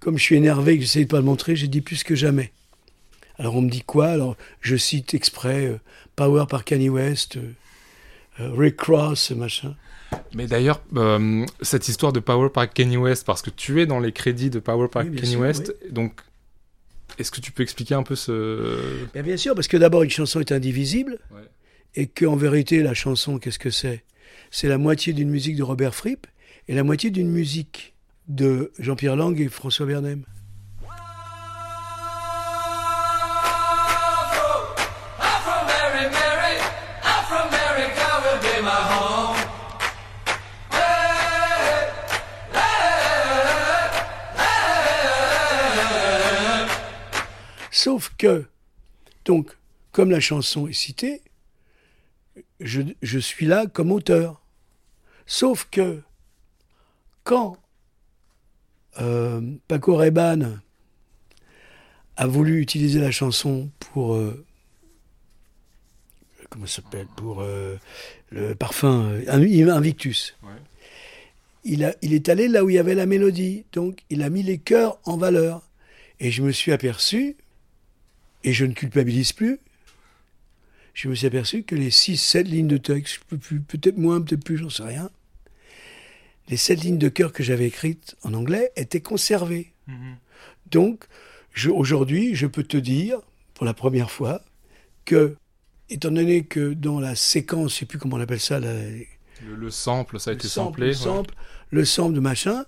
[0.00, 2.14] comme je suis énervé et que j'essaie de pas le montrer, j'ai dit plus que
[2.14, 2.52] jamais.
[3.38, 4.08] Alors on me dit quoi?
[4.08, 5.78] Alors je cite exprès euh,
[6.16, 7.52] Power par Kanye West, euh,
[8.40, 9.76] euh, Rick Ross, machin.
[10.34, 14.00] Mais d'ailleurs, euh, cette histoire de Power par Kanye West, parce que tu es dans
[14.00, 16.20] les crédits de Power par Oui, Kanye sûr, West, donc
[17.18, 19.04] est-ce que tu peux expliquer un peu ce...
[19.12, 21.42] Bien, bien sûr, parce que d'abord, une chanson est indivisible, Ouais.
[21.94, 24.04] et qu'en vérité, la chanson, qu'est-ce que c'est?
[24.50, 26.26] C'est la moitié d'une musique de Robert Fripp
[26.68, 27.94] et la moitié d'une musique
[28.28, 30.24] de Jean-Pierre Lang et François Bernem.
[35.66, 36.60] Mary, Mary,
[37.02, 39.36] Afro-America will be my home.
[47.70, 48.44] Sauf que,
[49.24, 49.56] donc,
[49.92, 51.22] comme la chanson est citée,
[52.60, 54.42] je suis là comme auteur.
[55.26, 56.02] Sauf que,
[57.28, 57.58] quand
[59.00, 60.62] euh, Paco Rabanne
[62.16, 64.14] a voulu utiliser la chanson pour.
[64.14, 64.44] euh,
[66.48, 67.76] comment ça s'appelle Pour euh,
[68.30, 70.36] le parfum Inv- Invictus.
[70.42, 70.48] Ouais.
[71.64, 73.66] Il, a, il est allé là où il y avait la mélodie.
[73.74, 75.62] Donc, il a mis les chœurs en valeur.
[76.20, 77.36] Et je me suis aperçu,
[78.42, 79.60] et je ne culpabilise plus,
[80.94, 84.42] je me suis aperçu que les 6-7 lignes de texte, peut- peut- peut-être moins, peut-être
[84.44, 85.10] plus, j'en sais rien,
[86.48, 89.72] les 7 lignes de chœur que j'avais écrites en anglais étaient conservées.
[90.70, 91.04] Donc,
[91.52, 93.20] je- aujourd'hui, je peux te dire,
[93.54, 94.42] pour la première fois,
[95.04, 95.36] que,
[95.90, 99.54] étant donné que dans la séquence, je sais plus comment on appelle ça, la- Le,
[99.56, 100.86] le sample, ça a le été sample, samplé.
[100.86, 100.98] le ouais.
[100.98, 101.34] sample,
[101.70, 102.64] le sample de machin,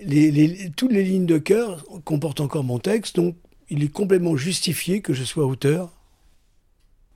[0.00, 3.36] les, les- toutes les lignes de chœur comportent encore mon texte, donc
[3.68, 5.90] il est complètement justifié que je sois auteur.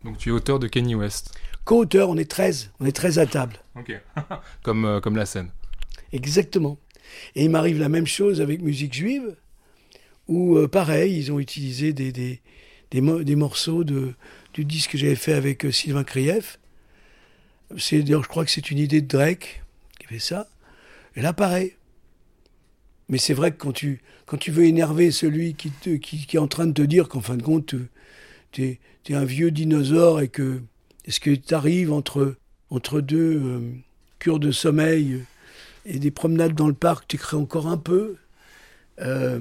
[0.04, 1.34] Donc tu es auteur de Kenny West.
[1.64, 3.56] Co-auteur, on est 13, on est 13 à table.
[3.76, 3.92] Ok.
[4.62, 5.50] comme, euh, comme la scène.
[6.12, 6.78] Exactement.
[7.34, 9.36] Et il m'arrive la même chose avec Musique Juive,
[10.28, 12.40] où euh, pareil, ils ont utilisé des, des,
[12.90, 14.14] des, mo- des morceaux de,
[14.54, 16.58] du disque que j'avais fait avec euh, Sylvain Krief.
[17.92, 19.62] D'ailleurs, je crois que c'est une idée de Drake
[19.98, 20.48] qui fait ça.
[21.16, 21.74] Et là, pareil.
[23.08, 26.36] Mais c'est vrai que quand tu, quand tu veux énerver celui qui, te, qui, qui
[26.36, 27.74] est en train de te dire qu'en fin de compte,
[28.52, 30.60] tu es, un vieux dinosaure et que
[31.04, 32.36] est-ce que tu entre,
[32.70, 33.60] entre deux euh,
[34.18, 35.20] cures de sommeil euh,
[35.86, 38.16] et des promenades dans le parc, tu crées encore un peu.
[39.00, 39.40] Euh,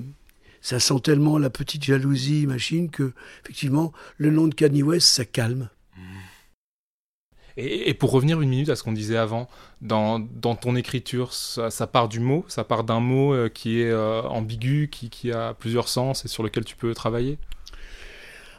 [0.62, 5.26] ça sent tellement la petite jalousie, machine, que effectivement, le nom de Kanye West, ça
[5.26, 5.70] calme.
[7.58, 9.48] Et, et pour revenir une minute à ce qu'on disait avant,
[9.80, 13.80] dans, dans ton écriture, ça, ça part du mot, ça part d'un mot euh, qui
[13.80, 17.38] est euh, ambigu, qui, qui a plusieurs sens et sur lequel tu peux travailler?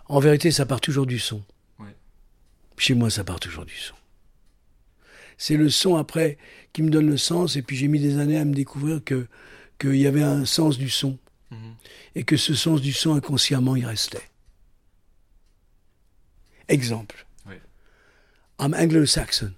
[0.06, 1.42] En vérité, ça part toujours du son.
[1.78, 1.94] Ouais.
[2.78, 3.94] Chez moi, ça part toujours du son.
[5.38, 6.38] C'est le son après
[6.72, 9.26] qui me donne le sens, et puis j'ai mis des années à me découvrir que
[9.78, 11.18] qu'il y avait un sens du son,
[12.14, 14.28] et que ce sens du son inconsciemment il restait.
[16.68, 17.26] Exemple.
[17.46, 17.60] Ouais.
[18.58, 19.52] I'm anglo-saxon.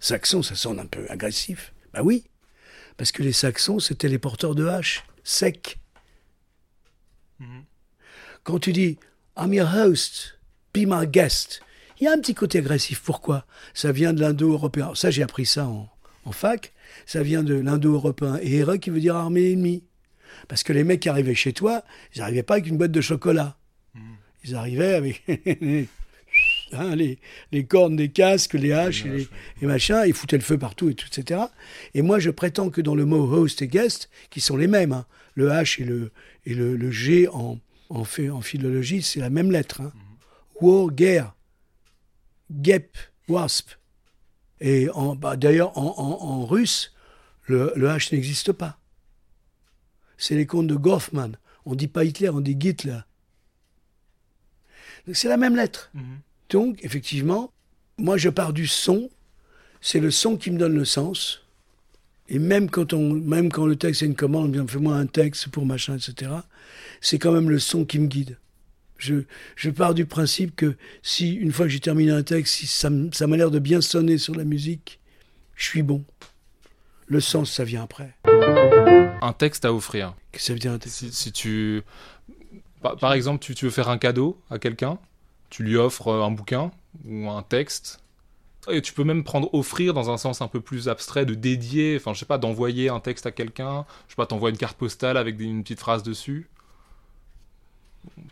[0.00, 1.72] Saxon, ça sonne un peu agressif.
[1.92, 2.24] Bah oui,
[2.96, 5.78] parce que les Saxons, c'était les porteurs de haches, secs.
[8.42, 8.98] Quand tu dis
[9.36, 10.38] I'm your host,
[10.74, 11.60] be my guest,
[12.00, 13.00] il y a un petit côté agressif.
[13.04, 13.46] Pourquoi?
[13.74, 14.92] Ça vient de l'indo-européen.
[14.94, 15.88] Ça, j'ai appris ça en,
[16.24, 16.72] en fac.
[17.06, 19.84] Ça vient de l'indo-européen et Hera qui veut dire armée ennemie.
[20.46, 21.82] Parce que les mecs qui arrivaient chez toi,
[22.14, 23.56] ils n'arrivaient pas avec une boîte de chocolat.
[24.44, 25.22] Ils arrivaient avec
[26.72, 27.18] hein, les,
[27.50, 29.28] les cornes des casques, les haches et, les,
[29.62, 31.40] et machin, ils foutaient le feu partout, et tout, etc.
[31.94, 34.92] Et moi, je prétends que dans le mot host et guest, qui sont les mêmes,
[34.92, 36.12] hein, le H et le,
[36.46, 37.58] et le, le G en,
[37.90, 39.80] en, fait, en philologie, c'est la même lettre.
[39.80, 39.92] Hein.
[40.60, 41.34] War, guerre.
[42.50, 42.96] Gep,
[43.28, 43.70] wasp.
[44.60, 46.92] Et en, bah, d'ailleurs, en, en, en russe,
[47.44, 48.78] le, le H n'existe pas.
[50.16, 51.32] C'est les contes de Goffman.
[51.64, 53.00] On dit pas Hitler, on dit Hitler.
[55.12, 55.90] C'est la même lettre.
[56.50, 57.52] Donc, effectivement,
[57.98, 59.10] moi je pars du son.
[59.80, 61.44] C'est le son qui me donne le sens.
[62.28, 65.48] Et même quand, on, même quand le texte est une commande, bien fais-moi un texte
[65.48, 66.30] pour machin, etc.,
[67.00, 68.38] c'est quand même le son qui me guide.
[68.98, 69.22] Je,
[69.56, 72.90] je pars du principe que si, une fois que j'ai terminé un texte, si ça,
[72.90, 74.98] m'a l'air de bien sonner sur la musique,
[75.54, 76.04] je suis bon.
[77.06, 78.14] Le sens, ça vient après.
[79.22, 80.14] Un texte à offrir.
[80.32, 80.98] Qu'est-ce que ça veut dire un texte?
[80.98, 81.82] Si, si tu.
[82.82, 84.98] Par, par exemple, tu, tu veux faire un cadeau à quelqu'un,
[85.48, 86.70] tu lui offres euh, un bouquin
[87.06, 88.00] ou un texte.
[88.70, 91.96] Et tu peux même prendre offrir dans un sens un peu plus abstrait, de dédier,
[91.96, 94.76] enfin je sais pas, d'envoyer un texte à quelqu'un, je sais pas, t'envoies une carte
[94.76, 96.48] postale avec des- une petite phrase dessus.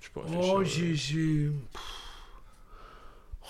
[0.00, 1.50] Tu peux réfléchir, Oh, j'ai.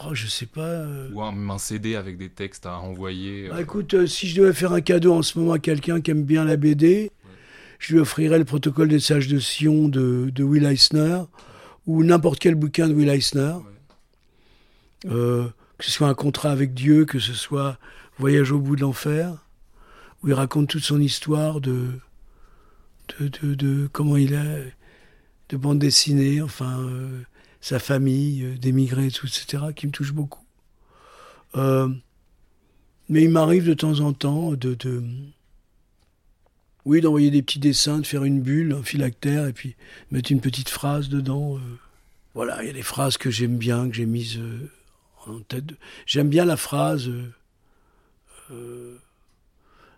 [0.05, 0.61] Oh, je sais pas.
[0.61, 1.11] euh.
[1.13, 3.49] Ou un, un CD avec des textes à envoyer.
[3.49, 6.01] Bah, euh, écoute, euh, si je devais faire un cadeau en ce moment à quelqu'un
[6.01, 7.11] qui aime bien la BD,
[7.79, 11.21] je lui offrirais le protocole des sages de Sion de, de Will Eisner
[11.87, 13.55] ou n'importe quel bouquin de Will Eisner.
[15.03, 17.79] Que ce soit un contrat avec Dieu, que ce soit
[18.19, 19.47] Voyage au bout de l'enfer,
[20.23, 21.91] où il raconte toute son histoire de,
[23.21, 24.73] de, de, de comment il est,
[25.49, 27.23] de bande dessinée, enfin, euh,
[27.61, 30.45] sa famille, euh, d'émigrés, etc., qui me touche beaucoup.
[31.57, 31.89] Euh,
[33.09, 34.77] mais il m'arrive de temps en temps de,
[36.85, 39.77] oui, d'envoyer des petits dessins, de faire une bulle, un phylactère, et puis
[40.11, 41.57] mettre une petite phrase dedans.
[41.57, 41.61] euh.
[42.35, 44.41] Voilà, il y a des phrases que j'aime bien, que j'ai mises
[45.27, 45.65] en tête.
[46.05, 47.11] J'aime bien la phrase,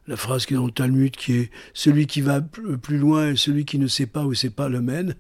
[0.06, 3.30] la phrase qui est dans le Talmud, qui est celui qui va pl- plus loin
[3.30, 5.16] et celui qui ne sait pas où c'est pas le mène.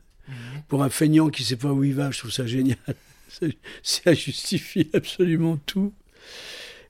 [0.68, 2.76] Pour un feignant qui sait pas où il va, je trouve ça génial.
[3.82, 5.92] Ça justifie absolument tout.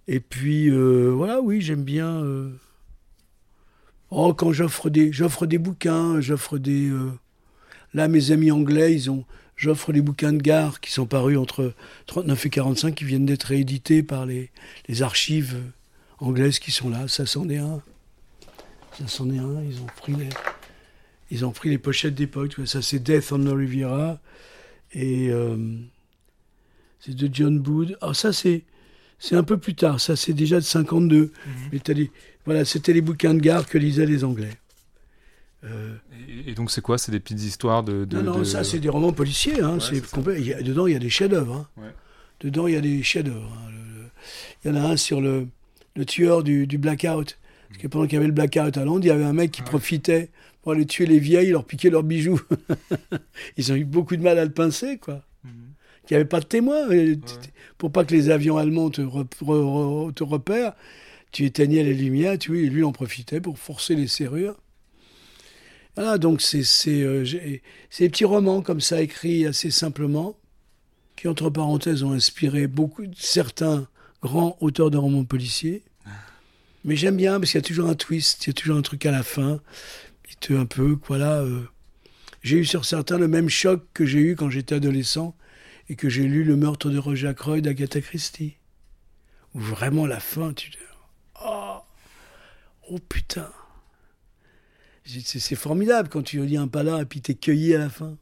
[0.07, 2.22] Et puis, euh, voilà, oui, j'aime bien.
[2.22, 2.51] euh,
[4.11, 6.89] Oh, quand j'offre des, j'offre des bouquins, j'offre des.
[6.89, 7.11] euh,
[7.95, 9.24] Là, mes amis anglais, ils ont,
[9.57, 11.74] j'offre les bouquins de gare qui sont parus entre
[12.07, 14.51] 39 et 45, qui viennent d'être réédités par les,
[14.89, 15.61] les archives
[16.20, 17.09] anglaises qui sont là.
[17.09, 17.82] Ça c'en est un.
[18.99, 19.62] Ça c'en est un.
[19.62, 20.28] Ils ont pris les,
[21.31, 22.55] ils ont pris les pochettes d'époque.
[22.66, 24.20] Ça, c'est Death on the Riviera.
[24.93, 25.57] Et euh,
[27.01, 27.97] c'est de John Bood.
[28.01, 28.62] Alors ça, c'est,
[29.18, 30.01] c'est un peu plus tard.
[30.01, 31.33] Ça, c'est déjà de 52.
[31.72, 32.11] Mais t'as les-
[32.45, 34.53] voilà, c'était les bouquins de gare que lisaient les Anglais.
[35.64, 35.95] Euh,
[36.29, 36.99] Et, et donc, c'est quoi?
[36.99, 38.05] C'est des petites histoires de.
[38.05, 39.61] de- non, non, de- ça, c'est des romans policiers.
[39.61, 40.41] Hein, Ouais, complet.
[40.41, 41.55] Y a- dedans, il y a des chefs-d'œuvre.
[41.55, 41.68] hein.
[41.83, 41.93] Ouais.
[42.41, 43.53] Dedans, il y a des chefs-d'œuvre.
[43.53, 43.72] hein.
[44.64, 45.47] Il y en a un sur le,
[45.97, 47.39] le tueur du, du blackout.
[47.68, 49.51] Parce que pendant qu'il y avait le blackout à Londres, il y avait un mec
[49.51, 50.31] qui profitait
[50.69, 52.39] pour aller tuer les vieilles, leur piquer leurs bijoux.
[53.57, 55.25] Ils ont eu beaucoup de mal à le pincer, quoi.
[55.43, 55.51] Mhm.
[56.03, 56.91] Il n'y avait pas de témoins.
[56.91, 57.49] Et t- t-
[57.79, 60.75] Pour pas que les avions allemands te, re- re- re- te repèrent,
[61.33, 64.57] tu éteignais les lumières, tu vois, et lui en profitait pour forcer les serrures.
[65.97, 66.62] Voilà, donc c'est
[67.03, 70.37] euh, des petits romans comme ça, écrits assez simplement,
[71.16, 73.89] qui, entre parenthèses, ont inspiré beaucoup certains
[74.23, 75.83] grands auteurs de romans policiers.
[76.85, 78.83] Mais j'aime bien parce qu'il y a toujours un twist, il y a toujours un
[78.83, 79.61] truc à la fin.
[80.51, 81.41] Un peu, voilà.
[81.41, 81.62] euh,
[82.43, 85.35] j'ai eu sur certains le même choc que j'ai eu quand j'étais adolescent
[85.89, 88.55] et que j'ai lu Le meurtre de Roger Ackroyd d'Agatha Christie.
[89.55, 90.76] Où vraiment la fin, tu dis
[91.45, 91.79] Oh,
[92.91, 93.51] oh putain
[95.05, 98.16] C'est formidable quand tu lis un palar et puis t'es cueilli à la fin.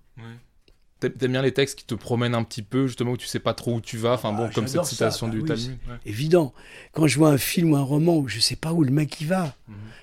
[1.01, 3.39] T'a- T'aimes bien les textes qui te promènent un petit peu, justement, où tu sais
[3.41, 4.15] pas trop où tu vas.
[4.15, 4.91] Enfin bon, Ah, comme cette ça.
[4.91, 5.79] citation Ah du oui, Talmud.
[5.89, 5.97] ouais.
[6.07, 6.55] Évident.
[6.93, 9.21] Quand je vois un film ou un roman où je sais pas où le mec
[9.21, 9.55] il va,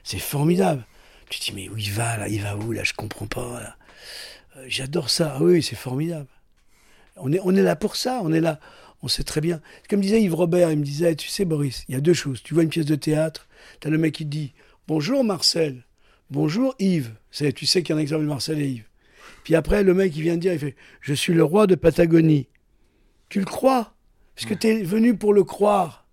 [0.04, 0.86] c'est formidable.
[1.34, 2.28] Tu te dis, mais où il va là?
[2.28, 2.84] Il va où là?
[2.84, 3.76] Je comprends pas.
[4.56, 5.34] Euh, J'adore ça.
[5.36, 6.28] Ah oui, c'est formidable.
[7.16, 8.20] On est, on est là pour ça.
[8.22, 8.60] On est là.
[9.02, 9.60] On sait très bien.
[9.90, 12.44] Comme disait Yves Robert, il me disait, tu sais, Boris, il y a deux choses.
[12.44, 13.48] Tu vois une pièce de théâtre,
[13.80, 14.54] tu as le mec qui te dit
[14.88, 15.84] Bonjour Marcel,
[16.30, 17.16] bonjour Yves.
[17.32, 18.88] Tu sais qu'il y a un exemple de Marcel et Yves.
[19.44, 21.74] Puis après, le mec, il vient de dire il fait, Je suis le roi de
[21.74, 22.48] Patagonie.
[23.30, 23.96] Tu le crois?
[24.36, 26.06] Parce que tu es venu pour le croire.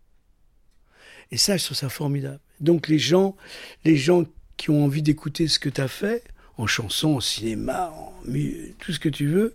[1.30, 2.40] Et ça, je trouve ça formidable.
[2.60, 3.36] Donc les gens,
[3.84, 4.24] les gens
[4.60, 6.22] qui ont envie d'écouter ce que tu as fait,
[6.58, 8.12] en chanson, en cinéma, en
[8.78, 9.54] tout ce que tu veux,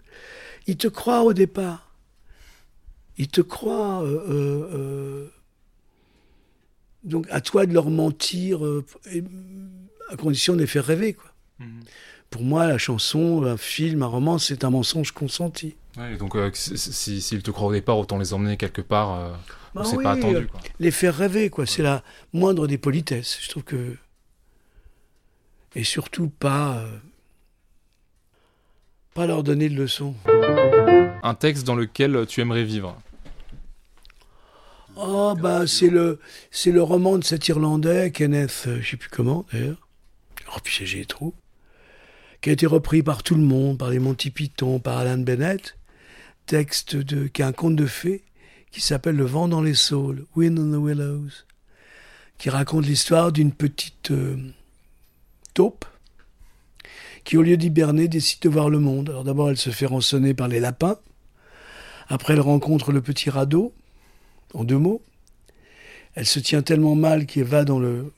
[0.66, 1.92] ils te croient au départ.
[3.20, 4.02] Ils te croient.
[4.04, 5.28] euh, euh, euh,
[7.04, 8.84] donc à toi de leur mentir, euh,
[10.10, 11.14] à condition de les faire rêver.
[11.14, 11.32] Quoi.
[11.60, 11.82] Mhm.
[12.32, 15.76] Pour moi, la chanson, un film, un roman, c'est un mensonge consenti.
[15.98, 19.40] Ouais, donc, euh, si- si- s'ils te croient au départ, autant les emmener quelque part
[19.76, 20.48] Bah c'est oui, pas attendu.
[20.48, 20.60] Quoi.
[20.80, 21.66] les faire rêver, quoi.
[21.68, 22.04] C'est la
[22.34, 23.38] moindre des politesses.
[23.42, 23.96] Je trouve que.
[25.76, 26.78] Et surtout pas.
[26.80, 26.98] euh,
[29.14, 30.16] Pas leur donner de leçons.
[31.24, 32.98] Un texte dans lequel tu aimerais vivre.
[34.98, 36.20] Oh, bah, c'est le,
[36.52, 39.88] c'est le roman de cet Irlandais, Kenneth, euh, je sais plus comment, d'ailleurs.
[40.56, 41.34] Oh, puis j'ai- les trous.
[42.42, 45.78] Qui a été repris par tout le monde, par les Monty Python, par Alan Bennett.
[46.46, 48.24] Texte de, qui est un conte de fées,
[48.72, 51.32] qui s'appelle Le vent dans les saules, Wind on the Willows.
[52.38, 54.38] Qui raconte l'histoire d'une petite euh,
[55.56, 55.86] taupe
[57.24, 59.10] qui, au lieu d'hiberner, décide de voir le monde.
[59.10, 60.98] Alors d'abord, elle se fait rançonner par les lapins.
[62.08, 63.74] Après, elle rencontre le petit radeau,
[64.54, 65.02] en deux mots.
[66.14, 68.14] Elle se tient tellement mal qu'il va dans le...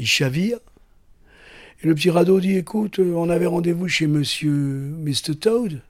[0.00, 0.58] Il chavire.
[1.82, 5.36] Et le petit radeau dit, écoute, euh, on avait rendez-vous chez monsieur Mr.
[5.40, 5.80] Toad.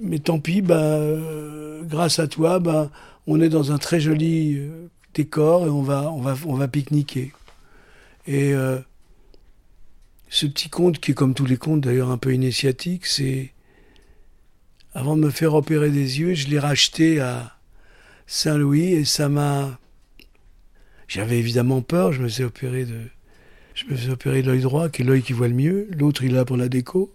[0.00, 2.90] Mais tant pis, ben, euh, grâce à toi, ben,
[3.26, 7.32] on est dans un très joli euh, décor et on va, on va pique-niquer.
[8.26, 8.78] Et euh,
[10.28, 13.52] ce petit conte, qui est comme tous les contes d'ailleurs un peu initiatique, c'est...
[14.94, 17.58] Avant de me faire opérer des yeux, je l'ai racheté à
[18.26, 19.78] Saint-Louis et ça m'a.
[21.06, 23.02] J'avais évidemment peur, je me suis opéré de.
[23.74, 25.86] Je me suis opéré de l'œil droit, qui est l'œil qui voit le mieux.
[25.90, 27.12] L'autre, il est là pour la déco.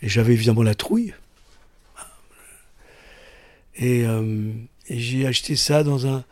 [0.00, 1.12] Et j'avais évidemment la trouille.
[3.74, 4.52] Et, euh,
[4.86, 6.24] et j'ai acheté ça dans un,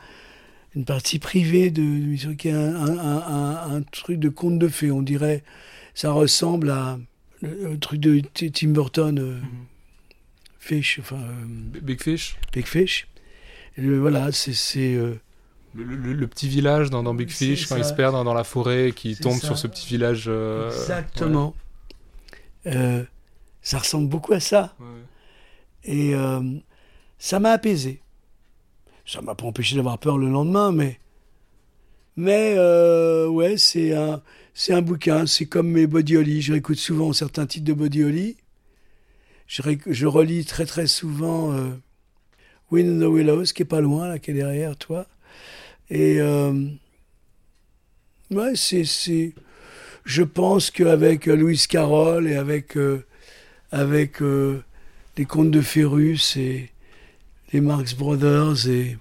[0.77, 2.33] une partie privée de.
[2.35, 4.91] qui est un, un- un- un- un truc de conte de fées.
[4.91, 5.43] On dirait.
[5.95, 6.99] Ça ressemble à.
[7.43, 9.19] Le, le truc de Tim Burton.
[9.19, 9.41] euh,
[10.59, 11.17] Fish, enfin.
[11.17, 11.45] euh,
[11.83, 13.07] Big Fish Big Fish.
[13.77, 14.95] Le- voilà, c'est.
[14.95, 15.15] euh,
[15.75, 17.91] le, petit village dans, dans Big Fish, quand il ça.
[17.91, 19.49] se perd dans, dans la forêt, qui tombe ça.
[19.49, 20.29] sur ce petit village.
[20.73, 21.55] exactement.
[23.63, 24.75] Ça ressemble beaucoup à ça.
[24.81, 24.87] ouais.
[25.85, 26.15] Et
[27.19, 28.01] ça m'a apaisé.
[29.07, 30.99] Ça m'a pas empêché d'avoir peur le lendemain, mais.
[32.17, 34.23] Mais, euh, ouais, c'est un,
[34.55, 35.27] c'est un bouquin.
[35.27, 36.43] C'est comme mes Body Holly.
[36.43, 38.37] Je réécoute souvent certains titres de Body Holly.
[39.47, 41.71] Je, ré- je relis très, très souvent euh,
[42.71, 45.07] Wind in the Willows, qui est pas loin, là, qui est derrière toi.
[45.91, 46.21] Et.
[46.21, 46.67] euh,
[48.31, 48.85] ouais, c'est.
[48.85, 49.33] c'est
[50.05, 52.77] je pense qu'avec euh, Louis Carroll et avec,
[53.73, 56.71] avec les contes de Férus et
[57.55, 58.99] les Marx Brothers et,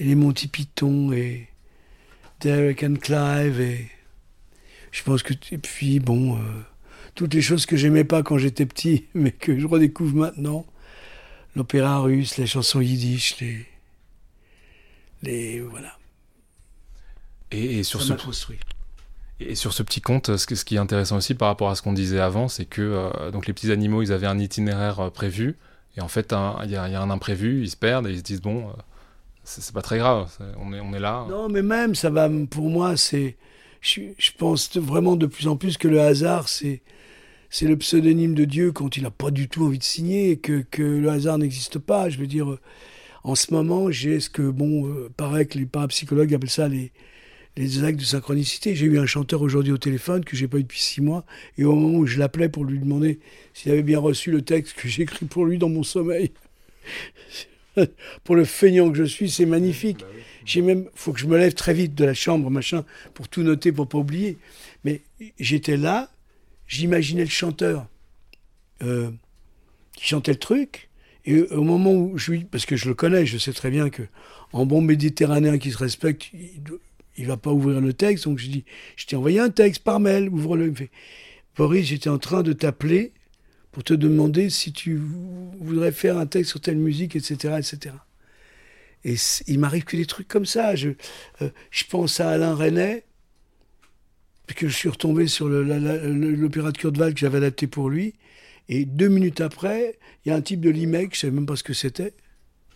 [0.00, 1.48] et les Monty Python et
[2.40, 3.88] Derek and Clive et
[4.90, 6.40] je pense que et puis bon euh,
[7.14, 10.66] toutes les choses que j'aimais pas quand j'étais petit mais que je redécouvre maintenant.
[11.54, 13.66] L'opéra russe les chansons yiddish les
[15.22, 15.96] les voilà.
[17.50, 18.58] Et, et sur ça ce m'a construit.
[19.40, 21.82] Et sur ce petit ce, que- ce qui est intéressant aussi par rapport à ce
[21.82, 25.10] qu'on disait avant, c'est que euh, donc les petits animaux, ils avaient un itinéraire euh,
[25.10, 25.56] prévu,
[25.96, 26.34] et en fait,
[26.64, 28.72] il y, a un imprévu, ils se perdent et ils se disent bon, euh,
[29.44, 31.26] c'est pas très grave, on est, on est là.
[31.28, 33.36] Non, mais même, ça va, pour moi, c'est.
[33.80, 36.82] Je, pense vraiment de plus en plus que le hasard, c'est.
[37.50, 40.36] C'est le pseudonyme de Dieu quand il n'a pas du tout envie de signer et
[40.38, 42.08] que, que le hasard n'existe pas.
[42.08, 42.56] Je veux dire,
[43.24, 46.92] en ce moment, j'ai ce que, bon, euh, paraît que les parapsychologues appellent ça les,
[47.56, 48.74] les actes de synchronicité.
[48.74, 51.24] J'ai eu un chanteur aujourd'hui au téléphone que j'ai pas eu depuis six mois
[51.58, 53.20] et au moment où je l'appelais pour lui demander
[53.54, 56.32] s'il avait bien reçu le texte que j'ai écrit pour lui dans mon sommeil,
[58.24, 60.04] pour le feignant que je suis, c'est magnifique.
[60.44, 62.84] J'ai même, faut que je me lève très vite de la chambre, machin,
[63.14, 64.38] pour tout noter, pour pas oublier.
[64.84, 65.02] Mais
[65.38, 66.10] j'étais là,
[66.66, 67.86] j'imaginais le chanteur
[68.82, 69.10] euh,
[69.94, 70.88] qui chantait le truc,
[71.24, 73.90] et au moment où je lui, parce que je le connais, je sais très bien
[73.90, 74.02] que
[74.52, 76.30] en bon méditerranéen qui se respecte,
[77.16, 78.64] il, va pas ouvrir le texte, donc je dis,
[78.96, 80.66] je t'ai envoyé un texte par mail, ouvre-le.
[80.66, 80.90] Il me fait,
[81.56, 83.12] Boris, j'étais en train de t'appeler
[83.72, 85.00] pour te demander si tu
[85.60, 87.94] voudrais faire un texte sur telle musique, etc., etc.
[89.04, 90.76] Et il m'arrive que des trucs comme ça.
[90.76, 90.90] Je,
[91.40, 91.50] euh,
[91.90, 93.00] pense à Alain
[94.46, 98.14] puis que je suis retombé sur l'opéra de Kurt Weill que j'avais adapté pour lui.
[98.68, 101.56] Et deux minutes après, il y a un type de l'IMEC, je savais même pas
[101.56, 102.14] ce que c'était.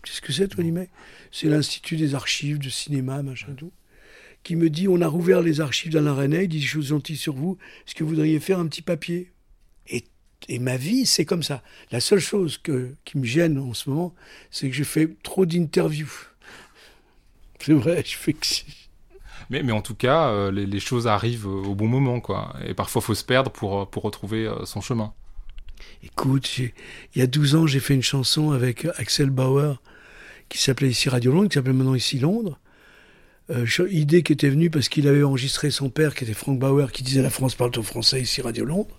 [0.03, 0.89] Tu sais ce que c'est, toi, l'IMEC
[1.31, 3.71] C'est l'Institut des archives de cinéma, machin, tout.
[4.47, 7.17] Qui me dit on a rouvert les archives d'Alain Renet, il dit des choses gentilles
[7.17, 9.33] sur vous, est-ce que vous voudriez faire un petit papier?
[9.89, 10.05] Et,
[10.47, 11.61] et ma vie, c'est comme ça.
[11.91, 14.15] La seule chose que, qui me gêne en ce moment,
[14.49, 16.13] c'est que je fais trop d'interviews.
[17.59, 18.47] C'est vrai, je fais que.
[19.49, 22.55] Mais, mais en tout cas, euh, les, les choses arrivent au bon moment, quoi.
[22.65, 25.13] Et parfois, faut se perdre pour, euh, pour retrouver euh, son chemin.
[26.03, 26.71] Écoute, il
[27.17, 29.81] y a 12 ans, j'ai fait une chanson avec Axel Bauer
[30.47, 32.57] qui s'appelait ici Radio Londres, qui s'appelle maintenant ici Londres.
[33.49, 36.91] Euh, idée qui était venue parce qu'il avait enregistré son père, qui était Frank Bauer,
[36.91, 38.97] qui disait La France parle au français ici Radio Londres.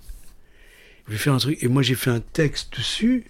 [1.07, 1.63] Je vais faire un truc.
[1.63, 3.27] Et moi, j'ai fait un texte dessus.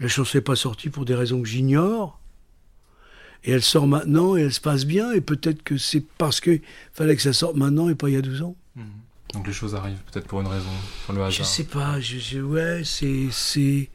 [0.00, 2.20] La chanson n'est pas sortie pour des raisons que j'ignore.
[3.44, 5.12] Et elle sort maintenant et elle se passe bien.
[5.12, 6.60] Et peut-être que c'est parce qu'il
[6.92, 8.56] fallait que ça sorte maintenant et pas il y a 12 ans.
[9.32, 10.68] Donc les choses arrivent, peut-être pour une raison,
[11.06, 11.32] pour le hasard.
[11.32, 13.88] Je sais pas, je, je- ouais, c'est,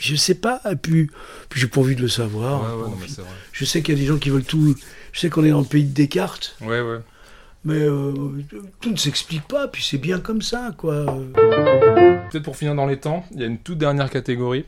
[0.00, 0.60] je sais pas.
[0.70, 1.08] Et puis,
[1.48, 2.62] puis j'ai pas envie de le savoir.
[2.62, 3.30] Ouais, ouais, non, mais vrai.
[3.52, 4.74] Je sais qu'il y a des gens qui veulent tout.
[5.12, 6.98] Je sais qu'on est dans le pays de Descartes, Ouais, ouais.
[7.64, 8.12] mais euh,
[8.80, 9.68] tout ne s'explique pas.
[9.68, 11.04] Puis c'est bien comme ça, quoi.
[12.30, 14.64] Peut-être pour finir dans les temps, il y a une toute dernière catégorie.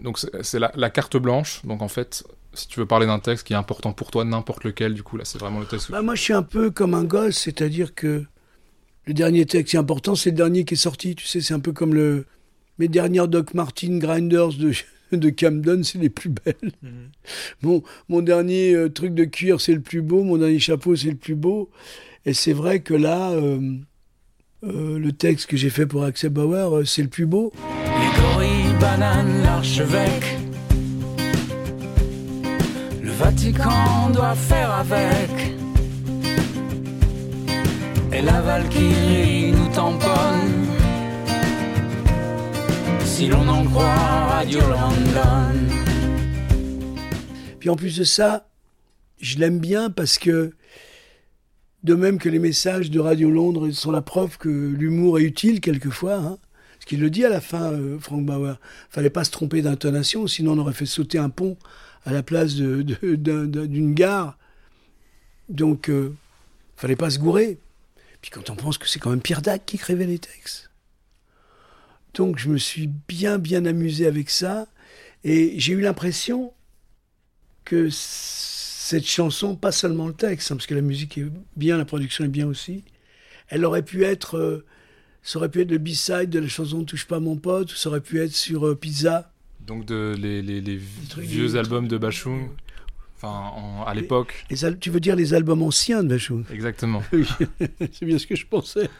[0.00, 1.60] Donc c'est c'est la, la carte blanche.
[1.64, 4.64] Donc en fait, si tu veux parler d'un texte qui est important pour toi, n'importe
[4.64, 5.90] lequel, du coup là c'est vraiment le texte.
[5.90, 8.24] Bah, moi, je suis un peu comme un gosse, c'est-à-dire que
[9.06, 11.14] le dernier texte qui est important, c'est le dernier qui est sorti.
[11.16, 12.24] Tu sais, c'est un peu comme le
[12.78, 14.72] mes dernières Doc Martin Grinders de
[15.12, 16.72] de Camden, c'est les plus belles.
[17.62, 20.22] Mon, mon dernier euh, truc de cuir, c'est le plus beau.
[20.22, 21.70] Mon dernier chapeau, c'est le plus beau.
[22.24, 23.60] Et c'est vrai que là, euh,
[24.64, 27.52] euh, le texte que j'ai fait pour Axel Bauer, euh, c'est le plus beau.
[27.84, 30.38] Les gorilles, bananes, l'archevêque.
[33.02, 35.52] Le Vatican doit faire avec.
[38.12, 40.61] Et la Valkyrie nous tamponne.
[43.12, 45.52] Si l'on en croit Radio London.
[47.60, 48.48] Puis en plus de ça,
[49.20, 50.54] je l'aime bien parce que,
[51.84, 55.60] de même que les messages de Radio Londres sont la preuve que l'humour est utile
[55.60, 56.38] quelquefois, hein,
[56.80, 58.58] ce qu'il le dit à la fin, euh, Frank Bauer.
[58.88, 61.58] Fallait pas se tromper d'intonation, sinon on aurait fait sauter un pont
[62.06, 64.38] à la place d'une gare.
[65.50, 66.14] Donc, euh,
[66.76, 67.58] fallait pas se gourer.
[68.22, 70.71] Puis quand on pense que c'est quand même Pierre Dac qui écrivait les textes.
[72.14, 74.66] Donc je me suis bien bien amusé avec ça
[75.24, 76.52] et j'ai eu l'impression
[77.64, 81.84] que cette chanson, pas seulement le texte, hein, parce que la musique est bien, la
[81.84, 82.84] production est bien aussi,
[83.48, 84.64] elle aurait pu être, euh,
[85.22, 87.88] ça aurait pu être le B-side de la chanson Touche pas mon pote, ou ça
[87.88, 89.32] aurait pu être sur euh, Pizza.
[89.66, 92.48] Donc de, les, les- les trucs- vieux albums de Bachung,
[93.16, 94.44] enfin en- à l'époque,
[94.80, 96.44] tu veux dire les albums anciens de Bachung?
[96.52, 97.02] Exactement.
[97.12, 97.26] Oui,
[97.92, 98.90] c'est bien ce que je pensais.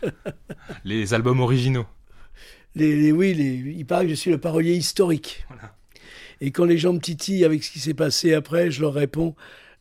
[0.84, 1.84] Les albums originaux.
[2.74, 5.44] Les, les- oui, les, il paraît que je suis le parolier historique.
[5.48, 5.74] Voilà.
[6.40, 9.34] Et quand les gens me titillent avec ce qui s'est passé après, je leur réponds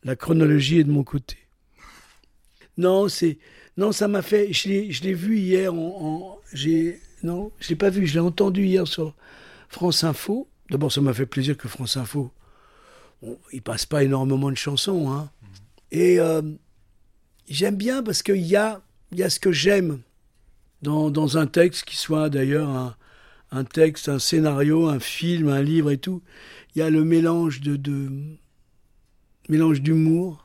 [0.04, 1.36] la chronologie est de mon côté.
[2.76, 3.38] Non, c'est
[3.76, 4.52] non, ça m'a fait.
[4.52, 5.72] Je l'ai, vu hier.
[5.72, 8.06] En, en- j'ai non, je l'ai pas vu.
[8.06, 9.14] Je l'ai entendu hier sur
[9.68, 10.48] France Info.
[10.70, 12.32] D'abord, ça m'a fait plaisir que France Info.
[13.22, 15.30] On, il passe pas énormément de chansons, hein.
[15.90, 16.42] Et euh,
[17.48, 18.82] j'aime bien parce qu'il y a,
[19.12, 20.00] il y a ce que j'aime
[20.82, 22.96] dans, un texte qui soit d'ailleurs
[23.50, 26.22] un, texte, un scénario, un film, un livre et tout.
[26.74, 28.10] Il y a le mélange de,
[29.48, 30.44] mélange d'humour,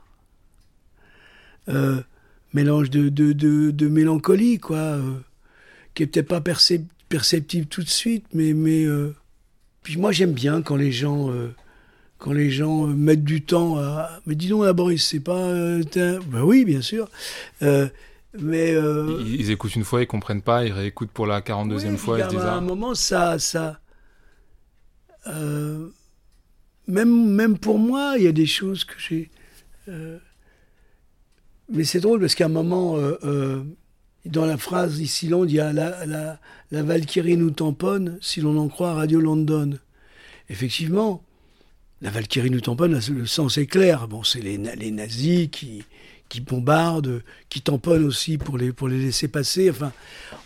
[1.69, 2.01] euh,
[2.53, 5.13] mélange de, mélancolie, quoi, euh,
[5.93, 9.15] qui est peut-être pas percep- perceptible tout de suite, mais, mais euh,
[9.83, 11.31] puis moi j'aime bien quand les gens,
[12.17, 14.19] quand les gens mettent du temps à.
[14.25, 15.49] Mais dis donc, là, Boris, c'est pas.
[15.53, 17.09] ben oui, bien sûr.
[18.39, 18.71] Mais.
[18.73, 21.97] euh, Ils, ils écoutent une fois, ils comprennent pas, ils réécoutent pour la 42e oui,
[21.97, 23.79] fois, puis ils se disent à ah, un moment, ça, ça,
[25.27, 25.89] euh,
[26.87, 29.29] même, même pour moi, il y a des choses que j'ai.
[29.89, 30.17] euh,
[31.69, 32.97] mais c'est drôle parce qu'à un moment,
[34.25, 36.39] dans la phrase ici il y a la, la,
[36.71, 39.77] la Valkyrie nous tamponne, si l'on en croit Radio London.
[40.49, 41.23] Effectivement,
[42.01, 44.07] la Valkyrie nous tamponne, le sens est clair.
[44.07, 45.83] Bon, c'est les, les nazis qui,
[46.29, 49.69] qui bombardent, qui tamponnent aussi pour les, pour les laisser passer.
[49.69, 49.91] Enfin,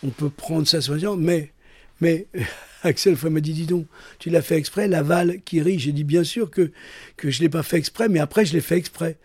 [0.04, 1.52] on peut prendre ça sur disant, mais,
[2.00, 2.28] mais
[2.84, 3.86] Axel fois m'a dit, dis donc,
[4.20, 5.80] tu l'as fait exprès, la Valkyrie.
[5.80, 6.72] J'ai dit, bien sûr que,
[7.18, 9.18] que je l'ai pas fait exprès, mais après, je l'ai fait exprès.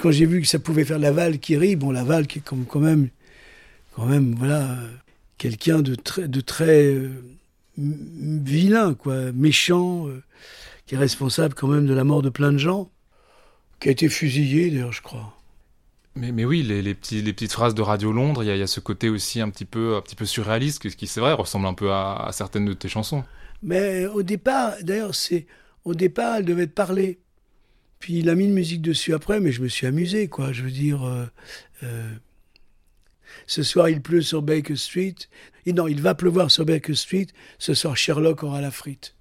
[0.00, 2.80] Quand j'ai vu que ça pouvait faire la Valkyrie, bon, la Val qui est quand
[2.80, 3.08] même,
[3.94, 4.78] quand même, voilà,
[5.36, 7.10] quelqu'un de très, de très euh,
[7.76, 10.22] vilain, quoi, méchant, euh,
[10.86, 12.90] qui est responsable quand même de la mort de plein de gens,
[13.78, 15.37] qui a été fusillé d'ailleurs, je crois.
[16.18, 19.50] Mais, oui, les, petites phrases de Radio Londres, il y, a- ce côté aussi un
[19.50, 22.72] petit peu, un petit peu surréaliste, qui, c'est vrai, ressemble un peu à, certaines de
[22.72, 23.24] tes chansons.
[23.62, 25.46] Mais au départ, d'ailleurs, c'est
[25.84, 27.18] au départ, elle devait te parler.
[27.98, 30.52] Puis il a mis une musique dessus après, mais je me suis amusé, quoi.
[30.52, 31.26] Je veux dire, euh,
[31.82, 32.10] euh,
[33.46, 35.14] ce soir il pleut sur Baker Street.
[35.66, 37.26] Et non, il va pleuvoir sur Baker Street.
[37.58, 39.14] Ce soir Sherlock aura la frite.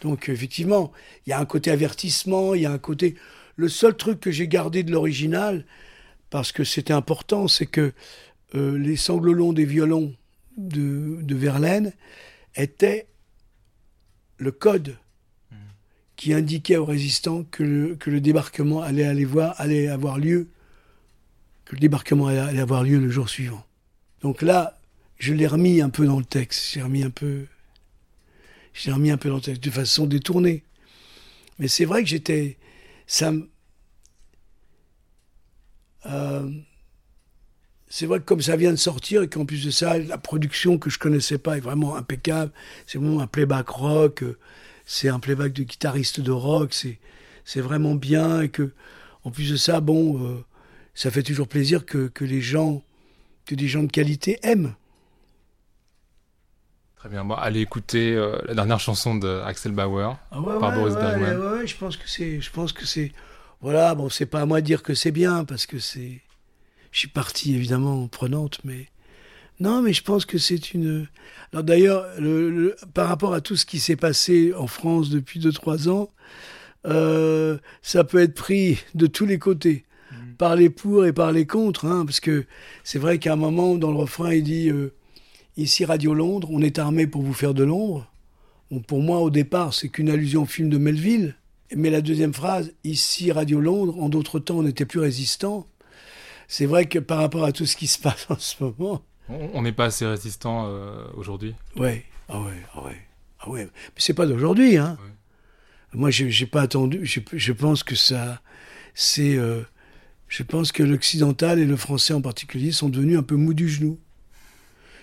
[0.00, 0.92] Donc effectivement,
[1.26, 3.16] il y a un côté avertissement, il y a un côté.
[3.56, 5.64] Le seul truc que j'ai gardé de l'original,
[6.34, 7.92] parce que c'était important, c'est que
[8.56, 10.12] euh, les sanglots longs des violons
[10.56, 11.92] de, Verlaine
[12.56, 13.06] étaient
[14.38, 14.96] le code
[16.16, 19.06] qui indiquait aux résistants que le, que le débarquement allait
[19.86, 20.48] avoir lieu,
[22.98, 23.64] le jour suivant.
[24.20, 24.80] Donc là,
[25.18, 27.46] je l'ai remis un peu dans le texte, j'ai remis un peu,
[28.72, 30.64] j'ai remis un peu dans le texte de façon détournée.
[31.60, 32.58] Mais c'est vrai que j'étais,
[33.20, 33.48] me-
[36.06, 36.50] euh,
[37.96, 40.78] c'est vrai que comme ça vient de sortir et qu'en plus de ça, la production
[40.78, 42.50] que je connaissais pas est vraiment impeccable.
[42.88, 44.24] C'est vraiment un playback rock.
[44.24, 44.36] euh,
[44.84, 46.74] C'est un playback de guitariste de rock.
[46.74, 46.98] C'est
[47.44, 48.72] c'est vraiment bien et que
[49.22, 50.44] en plus de ça, bon, euh,
[50.94, 52.82] ça fait toujours plaisir que, que les gens,
[53.46, 54.74] que des gens de qualité aiment.
[56.96, 60.16] Très bien, bon, allez écouter euh, la dernière chanson d'Axel Bauer.
[60.32, 61.38] Ah ouais, Par ouais, Boris ouais, Bergman.
[61.38, 63.12] ouais, ouais, je pense que c'est, je pense que c'est,
[63.60, 66.22] voilà, bon, c'est pas à moi de dire que c'est bien parce que c'est,
[66.94, 68.86] je suis partie évidemment prenante, mais
[69.58, 71.08] non, mais je pense que c'est une.
[71.52, 75.40] Alors d'ailleurs, le- le- par rapport à tout ce qui s'est passé en France depuis
[75.40, 76.08] 2-3 ans,
[76.86, 79.84] euh, ça peut être pris de tous les côtés,
[80.38, 82.44] par les pour et par les contre, hein, parce que
[82.84, 84.92] c'est vrai qu'à un moment dans le refrain il dit euh,
[85.56, 88.06] ici Radio Londres, on est armé pour vous faire de l'ombre.
[88.70, 91.34] Bon, pour moi, au départ, c'est qu'une allusion au film de Melville.
[91.74, 95.66] Mais la deuxième phrase, ici Radio Londres, en d'autres temps, on n'était plus résistant.
[96.48, 99.62] C'est vrai que par rapport à tout ce qui se passe en ce moment, On
[99.62, 101.54] n'est pas assez résistant euh, aujourd'hui.
[101.76, 102.96] ouais, ah ouais, ah ouais,
[103.40, 103.64] ah ouais.
[103.64, 104.98] Mais c'est pas d'aujourd'hui, hein.
[105.92, 107.06] Moi, j'ai pas attendu.
[107.06, 108.42] Je, je pense que ça,
[108.94, 109.62] c'est, euh,
[110.28, 113.68] je pense que l'occidental et le français en particulier sont devenus un peu mous du
[113.68, 113.98] genou.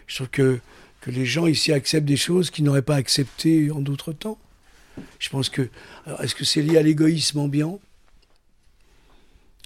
[0.08, 0.60] Je trouve que
[1.02, 4.38] que les gens ici acceptent des choses qu'ils n'auraient pas acceptées en d'autres temps.
[5.20, 5.68] Je pense que,
[6.06, 7.80] alors, est-ce que c'est lié à l'égoïsme ambiant?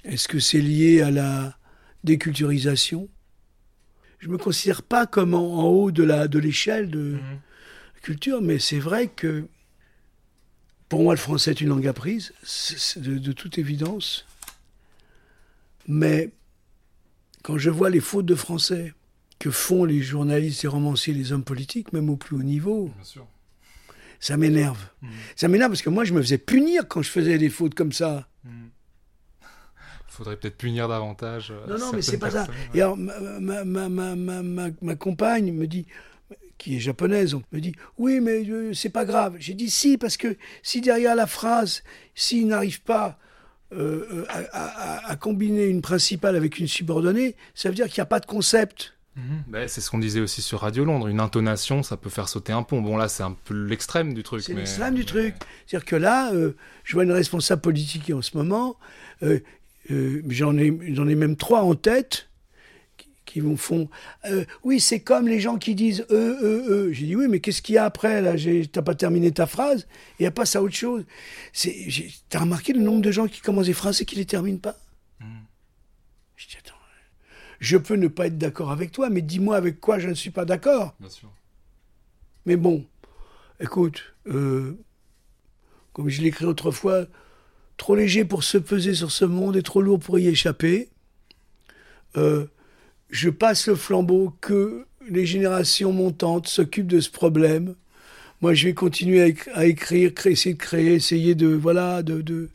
[0.04, 1.56] Est-ce que c'est lié à la
[2.06, 3.08] déculturisation
[4.20, 7.18] Je me considère pas comme en, en haut de la de l'échelle de
[8.02, 9.46] culture, mais c'est vrai que
[10.88, 12.32] pour moi, le français est une langue apprise,
[12.96, 14.24] de, de toute évidence.
[15.88, 16.30] Mais
[17.42, 18.94] quand je vois les fautes de français
[19.40, 23.04] que font les journalistes, les romanciers, les hommes politiques, même au plus haut niveau, Bien
[23.04, 23.26] sûr.
[24.20, 24.78] ça m'énerve.
[25.34, 27.92] Ça m'énerve parce que moi, je me faisais punir quand je faisais des fautes comme
[27.92, 28.28] ça.
[30.16, 31.50] Faudrait peut-être punir davantage.
[31.52, 32.46] euh, Non, non, mais c'est pas ça.
[32.74, 35.86] Et alors, ma, ma, ma, ma, ma, ma- ma compagne me dit,
[36.58, 39.36] qui est japonaise, me dit, oui, mais euh, c'est pas grave.
[39.38, 41.82] J'ai dit, si, parce que si derrière la phrase,
[42.14, 43.18] s'il n'arrive pas,
[43.72, 48.02] euh, à, à- à combiner une principale avec une subordonnée, ça veut dire qu'il n'y
[48.04, 48.94] a pas de concept.
[49.48, 51.08] Bah, c'est ce qu'on disait aussi sur Radio Londres.
[51.08, 52.82] Une intonation, ça peut faire sauter un pont.
[52.82, 54.42] Bon, là, c'est un peu l'extrême du truc.
[54.42, 55.34] C'est mais- l'extrême du truc.
[55.66, 56.54] C'est-à-dire que là, euh,
[56.84, 58.76] je vois une responsable politique en ce moment,
[59.22, 59.40] euh,
[59.90, 62.28] euh, j'en ai, j'en ai même trois en tête
[63.24, 63.90] qui, vont font.
[64.30, 66.92] euh, oui, c'est comme les gens qui disent eux, eux, eux.
[66.92, 68.34] J'ai dit oui, mais qu'est-ce qu'il y a après là?
[68.72, 69.86] T'as pas terminé ta phrase?
[70.18, 71.04] Et elle passe à autre chose.
[71.52, 71.74] C'est,
[72.30, 74.76] t'as remarqué le nombre de gens qui commencent des phrases et qui les terminent pas?
[76.36, 76.74] Je dis attends.
[77.58, 80.30] Je peux ne pas être d'accord avec toi, mais dis-moi avec quoi je ne suis
[80.30, 80.94] pas d'accord.
[81.00, 81.30] Bien sûr.
[82.44, 82.86] Mais bon,
[83.60, 84.78] écoute, euh,
[85.92, 87.06] comme je l'ai écrit autrefois,
[87.76, 90.88] trop léger pour se peser sur ce monde et trop lourd pour y échapper.
[92.16, 92.46] Euh,
[93.10, 97.74] je passe le flambeau que les générations montantes s'occupent de ce problème.
[98.40, 102.02] Moi, je vais continuer à, éc- à écrire, créer, essayer de créer, essayer de voilà,
[102.02, 102.48] de, de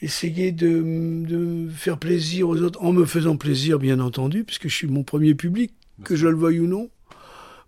[0.00, 0.82] essayer de,
[1.26, 5.02] de faire plaisir aux autres en me faisant plaisir, bien entendu, puisque je suis mon
[5.04, 5.72] premier public,
[6.04, 6.90] que je le veuille ou non.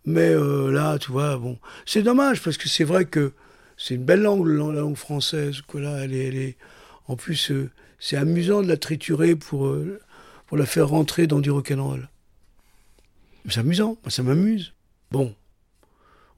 [0.04, 3.32] Mais euh, là, tu vois, bon, c'est dommage parce que c'est vrai que
[3.82, 5.62] c'est une belle langue, la la langue française.
[5.62, 6.56] Quoi, là, elle est, elle est-
[7.08, 9.98] en plus, euh, c'est amusant de la triturer pour, euh,
[10.46, 12.08] pour la faire rentrer dans du rock'n'roll.
[13.48, 14.74] C'est amusant, ça m'amuse.
[15.10, 15.34] Bon,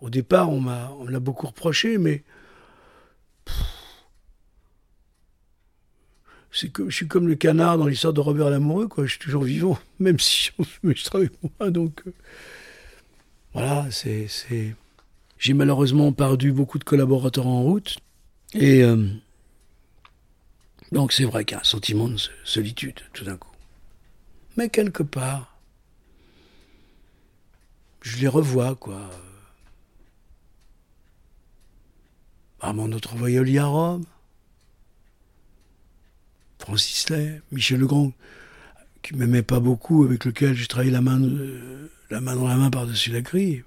[0.01, 2.23] au départ, on m'a, on l'a beaucoup reproché, mais
[6.53, 9.05] c'est comme, je suis comme le canard dans l'histoire de Robert Lamoureux, quoi.
[9.05, 10.51] Je suis toujours vivant, même si
[10.85, 12.03] je, travaille pour moi, donc.
[12.07, 12.13] euh,
[13.53, 14.29] voilà, c'est.
[14.29, 14.75] c'est-
[15.43, 17.99] J'ai malheureusement perdu beaucoup de collaborateurs en route.
[18.55, 18.85] Et.
[18.85, 19.09] euh,
[20.93, 23.51] donc c'est vrai qu'il y a un sentiment de solitude, tout d'un coup.
[24.57, 25.59] Mais quelque part,
[28.03, 29.11] je les revois, quoi.
[32.61, 33.17] À mon autre
[33.59, 34.05] à Rome,
[36.61, 38.13] Francis Lay, Michel Legrand,
[39.03, 42.55] qui m'aimait pas beaucoup, avec lequel j'ai travaillé la main, de- la main dans la
[42.55, 43.65] main par-dessus la grille.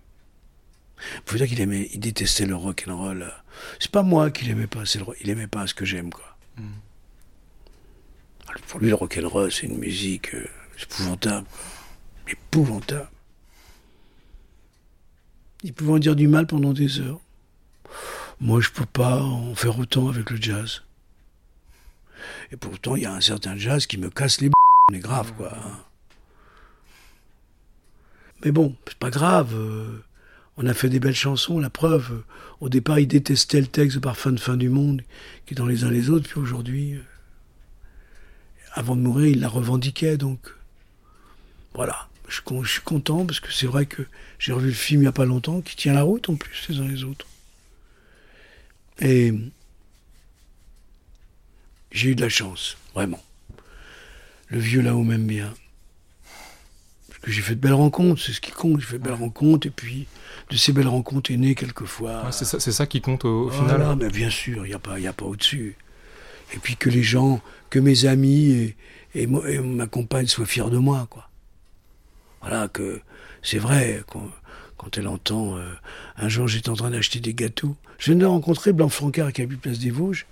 [1.25, 3.31] Faut dire qu'il aimait, il détestait le rock and roll.
[3.79, 6.37] C'est pas moi qui l'aimais pas, c'est le, il aimait pas ce que j'aime, quoi.
[8.47, 10.47] Alors, Pour lui, le rock and roll, c'est une musique euh,
[10.81, 12.31] épouvantable, quoi.
[12.31, 13.09] épouvantable.
[15.63, 17.19] Il pouvait en dire du mal pendant des heures.
[18.39, 20.83] Moi, je peux pas en faire autant avec le jazz.
[22.51, 24.53] Et pourtant, il y a un certain jazz qui me casse les b****,
[24.93, 25.53] est grave, quoi.
[25.55, 25.79] hein.
[28.43, 29.55] Mais bon, c'est pas grave.
[30.57, 32.23] On a fait des belles chansons, la preuve.
[32.61, 35.01] au départ, il détestait le texte de Parfum de fin du monde,
[35.45, 37.01] qui est dans les uns les autres, puis aujourd'hui, euh,
[38.73, 40.39] avant de mourir, il la revendiquait, donc.
[41.73, 42.07] Voilà.
[42.27, 44.03] Je, suis con- je suis content, parce que c'est vrai que
[44.39, 46.67] j'ai revu le film il y a pas longtemps, qui tient la route en plus,
[46.69, 47.27] les uns les autres.
[48.99, 49.33] Et.
[51.91, 53.23] J'ai eu de la chance, vraiment.
[54.49, 55.53] Le vieux là-haut m'aime bien.
[57.07, 58.81] Parce que j'ai fait de belles rencontres, c'est ce qui compte.
[58.81, 60.05] J'ai fait de belles rencontres, et puis
[60.49, 62.25] de ces belles rencontres est né quelquefois.
[62.25, 63.95] Ouais, c'est ça, c'est ça qui compte au, au Voilà, final.
[63.97, 65.75] mais bien sûr, il n'y a pas, y a pas au-dessus.
[66.53, 68.75] Et puis que les gens, que mes amis et,
[69.15, 71.29] et, moi- et ma compagne soient fiers de moi, quoi.
[72.41, 73.01] Voilà, que
[73.41, 74.29] c'est vrai, quand,
[74.77, 75.67] quand elle entend, euh,
[76.17, 77.75] un jour j'étais en train d'acheter des gâteaux.
[77.97, 80.27] Je venais de rencontrer Blanc Francard qui habite Place des Vosges,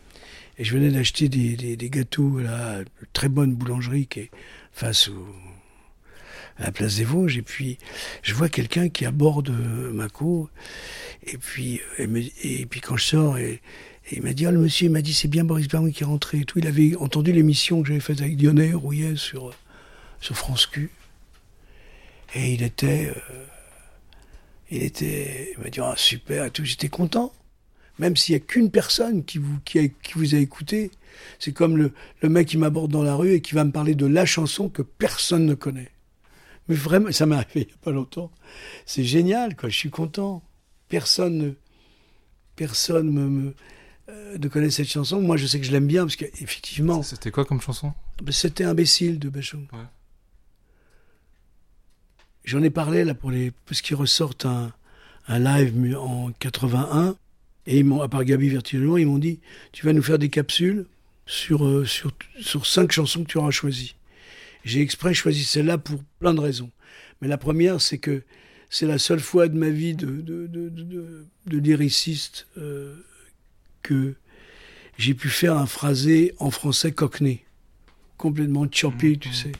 [0.59, 4.31] et je venais d'acheter des, des, des gâteaux, là, une très bonne boulangerie qui est
[4.71, 5.25] face au,
[6.57, 7.77] à la Place des Vosges, et puis
[8.21, 10.49] je vois quelqu'un qui aborde euh, ma cour,
[11.25, 13.61] et puis, euh, et puis quand je sors, et,
[14.11, 16.05] il m'a dit, ah, le monsieur, il m'a dit, c'est bien Boris Berman qui est
[16.05, 16.59] rentré et tout.
[16.59, 19.53] Il avait entendu l'émission que j'avais faite avec Dionnet Rouillet sur, euh,
[20.19, 20.89] sur France Q.
[22.35, 23.13] Et il était,
[24.71, 26.65] il était, il m'a dit, ah, super tout.
[26.65, 27.31] J'étais content.
[27.97, 30.91] Même s'il n'y a qu'une personne qui vous, a- qui vous a écouté.
[31.39, 33.95] C'est comme le, le mec qui m'aborde dans la rue et qui va me parler
[33.95, 35.91] de la chanson que personne ne connaît.
[36.67, 38.31] Mais vraiment, ça m'est arrivé il n'y a pas longtemps.
[38.85, 39.69] C'est génial, quoi.
[39.69, 40.41] Je suis content.
[40.87, 41.51] Personne ne,
[42.55, 43.55] personne me, me-
[44.09, 45.21] euh, ne connaît cette chanson.
[45.21, 47.93] Moi, je sais que je l'aime bien parce qu'effectivement, C'était quoi comme chanson?
[48.29, 49.29] C'était imbécile de.
[49.29, 49.63] Ouais.
[52.45, 54.71] J'en ai parlé là pour les parce qu'ils ressortent un,
[55.27, 57.15] un live en 81
[57.65, 59.39] et ils m'ont à part Gabi Vertilon, ils m'ont dit
[59.71, 60.85] tu vas nous faire des capsules
[61.25, 62.11] sur euh, sur
[62.41, 63.95] sur cinq chansons que tu auras choisies.
[64.63, 66.71] J'ai exprès choisi celle-là pour plein de raisons.
[67.21, 68.23] Mais la première, c'est que
[68.69, 72.95] c'est la seule fois de ma vie de, de, de, de, lyriciste euh,
[73.81, 74.15] que
[74.97, 77.43] j'ai pu faire un phrasé en français cockney.
[78.17, 79.51] Complètement choppy, tu sais.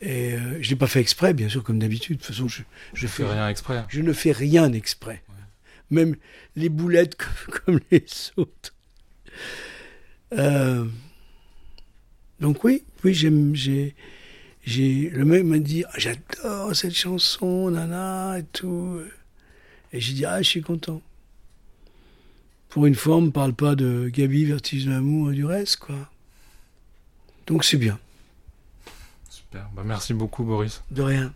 [0.00, 2.18] Et euh, je l'ai pas fait exprès, bien sûr, comme d'habitude.
[2.18, 2.62] De toute façon, je,
[2.94, 3.84] je Je fais rien exprès.
[3.88, 5.22] je ne fais rien exprès.
[5.90, 6.16] Même
[6.56, 8.04] les boulettes comme, comme les
[8.36, 8.74] autres.
[10.32, 10.84] Euh,
[12.40, 13.94] Donc oui, oui, j'aime, j'ai,
[14.64, 19.00] j'ai, le mec m'a dit, Ah, j'adore cette chanson, nana, et tout.
[19.92, 21.00] Et j'ai dit, ah, je suis content.
[22.68, 25.76] Pour une fois, on me parle pas de Gabi, Vertige de l'amour et du reste,
[25.76, 26.10] quoi.
[27.46, 27.98] Donc c'est bien,
[29.30, 29.70] Super.
[29.74, 30.82] Bah, merci beaucoup, Boris.
[30.90, 31.32] de rien.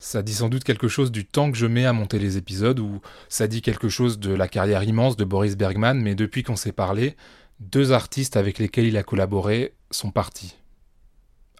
[0.00, 2.78] Ça dit sans doute quelque chose du temps que je mets à monter les épisodes,
[2.78, 6.56] ou ça dit quelque chose de la carrière immense de Boris Bergman, mais depuis qu'on
[6.56, 7.16] s'est parlé,
[7.60, 10.56] deux artistes avec lesquels il a collaboré sont partis.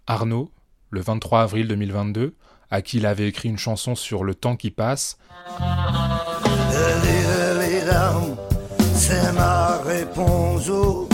[0.07, 0.51] Arnaud,
[0.91, 2.35] le 23 avril 2022,
[2.71, 5.19] à qui il avait écrit une chanson sur le temps qui passe,
[8.95, 11.09] c'est ma réponse au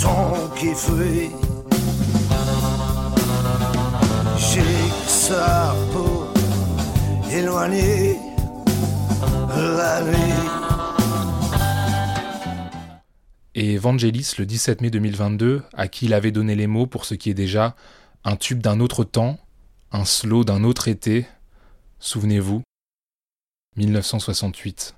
[0.00, 1.30] temps qui fuit.
[4.38, 4.62] J'ai
[5.06, 6.32] ça pour
[7.30, 8.18] éloigner
[9.56, 10.63] la nuit.
[13.54, 17.14] Et Vangelis le 17 mai 2022, à qui il avait donné les mots pour ce
[17.14, 17.76] qui est déjà
[18.24, 19.38] un tube d'un autre temps,
[19.92, 21.26] un slow d'un autre été.
[22.00, 22.62] Souvenez-vous,
[23.76, 24.94] 1968.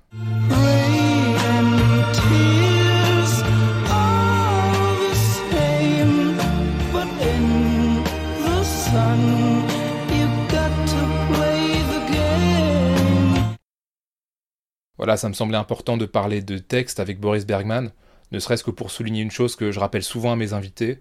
[14.97, 17.91] Voilà, ça me semblait important de parler de texte avec Boris Bergman,
[18.31, 20.99] ne serait-ce que pour souligner une chose que je rappelle souvent à mes invités.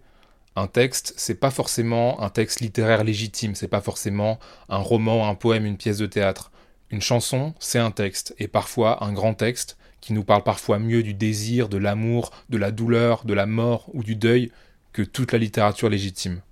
[0.54, 5.34] Un texte, c'est pas forcément un texte littéraire légitime, c'est pas forcément un roman, un
[5.34, 6.50] poème, une pièce de théâtre.
[6.90, 11.02] Une chanson, c'est un texte, et parfois un grand texte, qui nous parle parfois mieux
[11.02, 14.52] du désir, de l'amour, de la douleur, de la mort ou du deuil
[14.92, 16.42] que toute la littérature légitime.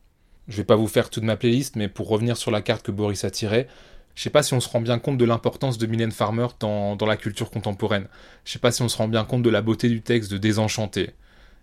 [0.49, 2.91] Je vais pas vous faire toute ma playlist, mais pour revenir sur la carte que
[2.91, 3.69] Boris a tirée,
[4.15, 6.97] je sais pas si on se rend bien compte de l'importance de Mylène Farmer dans,
[6.97, 8.07] dans la culture contemporaine.
[8.45, 10.39] Je sais pas si on se rend bien compte de la beauté du texte de
[10.39, 11.11] Désenchanté.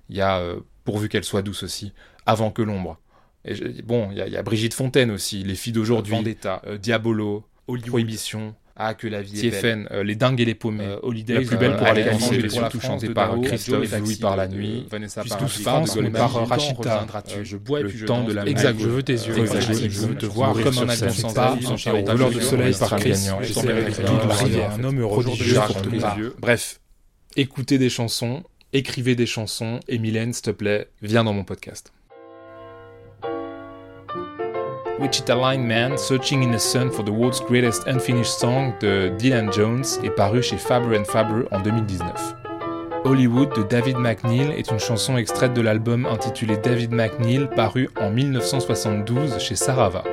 [0.09, 1.93] Il y a, euh, pourvu qu'elle soit douce aussi,
[2.25, 2.99] Avant que l'ombre.
[3.45, 6.13] Et je- bon, il y, a- il y a Brigitte Fontaine aussi, Les filles d'aujourd'hui,
[6.15, 9.61] Vendetta, euh, Diabolo, Prohibition, Ah, que la vie est belle.
[9.61, 10.85] TFN, euh, Les dingues et les paumés.
[10.85, 13.13] Euh, Holidays, la plus belle pour euh, aller danser, Despaux, surtout la France chantée de
[13.13, 14.87] par Christophe Louis par la nuit.
[14.89, 17.05] Vanessa de France, mais par Rachita.
[17.37, 19.33] Euh, Je bois et le puis je temps de la Exact, je veux tes yeux.
[19.33, 23.39] Je veux te voir comme un album sans Pas lever de je soleil par gagnant.
[23.41, 24.71] je jamais la rivière.
[24.71, 25.25] Un homme heureux.
[26.39, 26.79] Bref,
[27.35, 28.43] écoutez des chansons,
[28.73, 31.91] écrivez des chansons, et Mylène, s'il te plaît, viens dans mon podcast.
[35.01, 39.51] Wichita Line Man, Searching in the Sun for the World's Greatest Unfinished Song de Dylan
[39.51, 42.35] Jones est paru chez Faber Faber en 2019.
[43.03, 48.11] Hollywood de David McNeil est une chanson extraite de l'album intitulé David McNeil paru en
[48.11, 50.03] 1972 chez Sarava.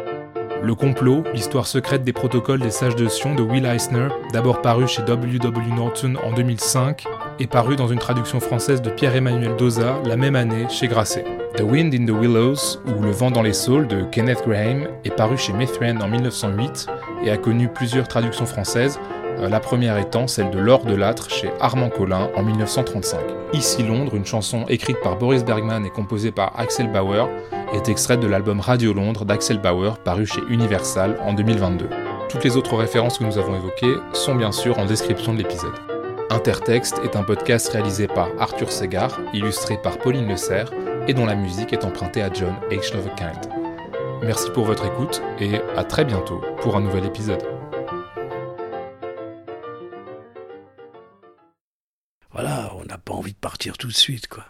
[0.69, 4.87] Le complot, l'histoire secrète des protocoles des sages de Sion de Will Eisner, d'abord paru
[4.87, 5.75] chez W.W.
[5.75, 7.07] Norton en 2005,
[7.41, 11.25] est paru dans une traduction française de Pierre-Emmanuel Doza la même année chez Grasset.
[11.57, 15.16] The Wind in the Willows, ou Le vent dans les saules de Kenneth Graham, est
[15.16, 16.87] paru chez Mithran en 1908
[17.25, 19.01] et a connu plusieurs traductions françaises,
[19.39, 23.21] euh, la première étant celle de L'Or de l'âtre chez Armand Collin en 1935.
[23.55, 27.27] Ici Londres, une chanson écrite par Boris Bergman et composée par Axel Bauer,
[27.73, 31.89] est extraite de l'album Radio Londres d'Axel Bauer paru chez Universal en 2022.
[32.29, 35.75] Toutes les autres références que nous avons évoquées sont bien sûr en description de l'épisode.
[36.31, 40.71] Intertexte est un podcast réalisé par Arthur Segar, illustré par Pauline Le Serre
[41.07, 42.95] et dont la musique est empruntée à John H.
[42.95, 43.53] Lovekind.
[44.23, 47.43] Merci pour votre écoute et à très bientôt pour un nouvel épisode.
[52.31, 54.45] Voilà, on n'a pas envie de partir tout de suite, quoi.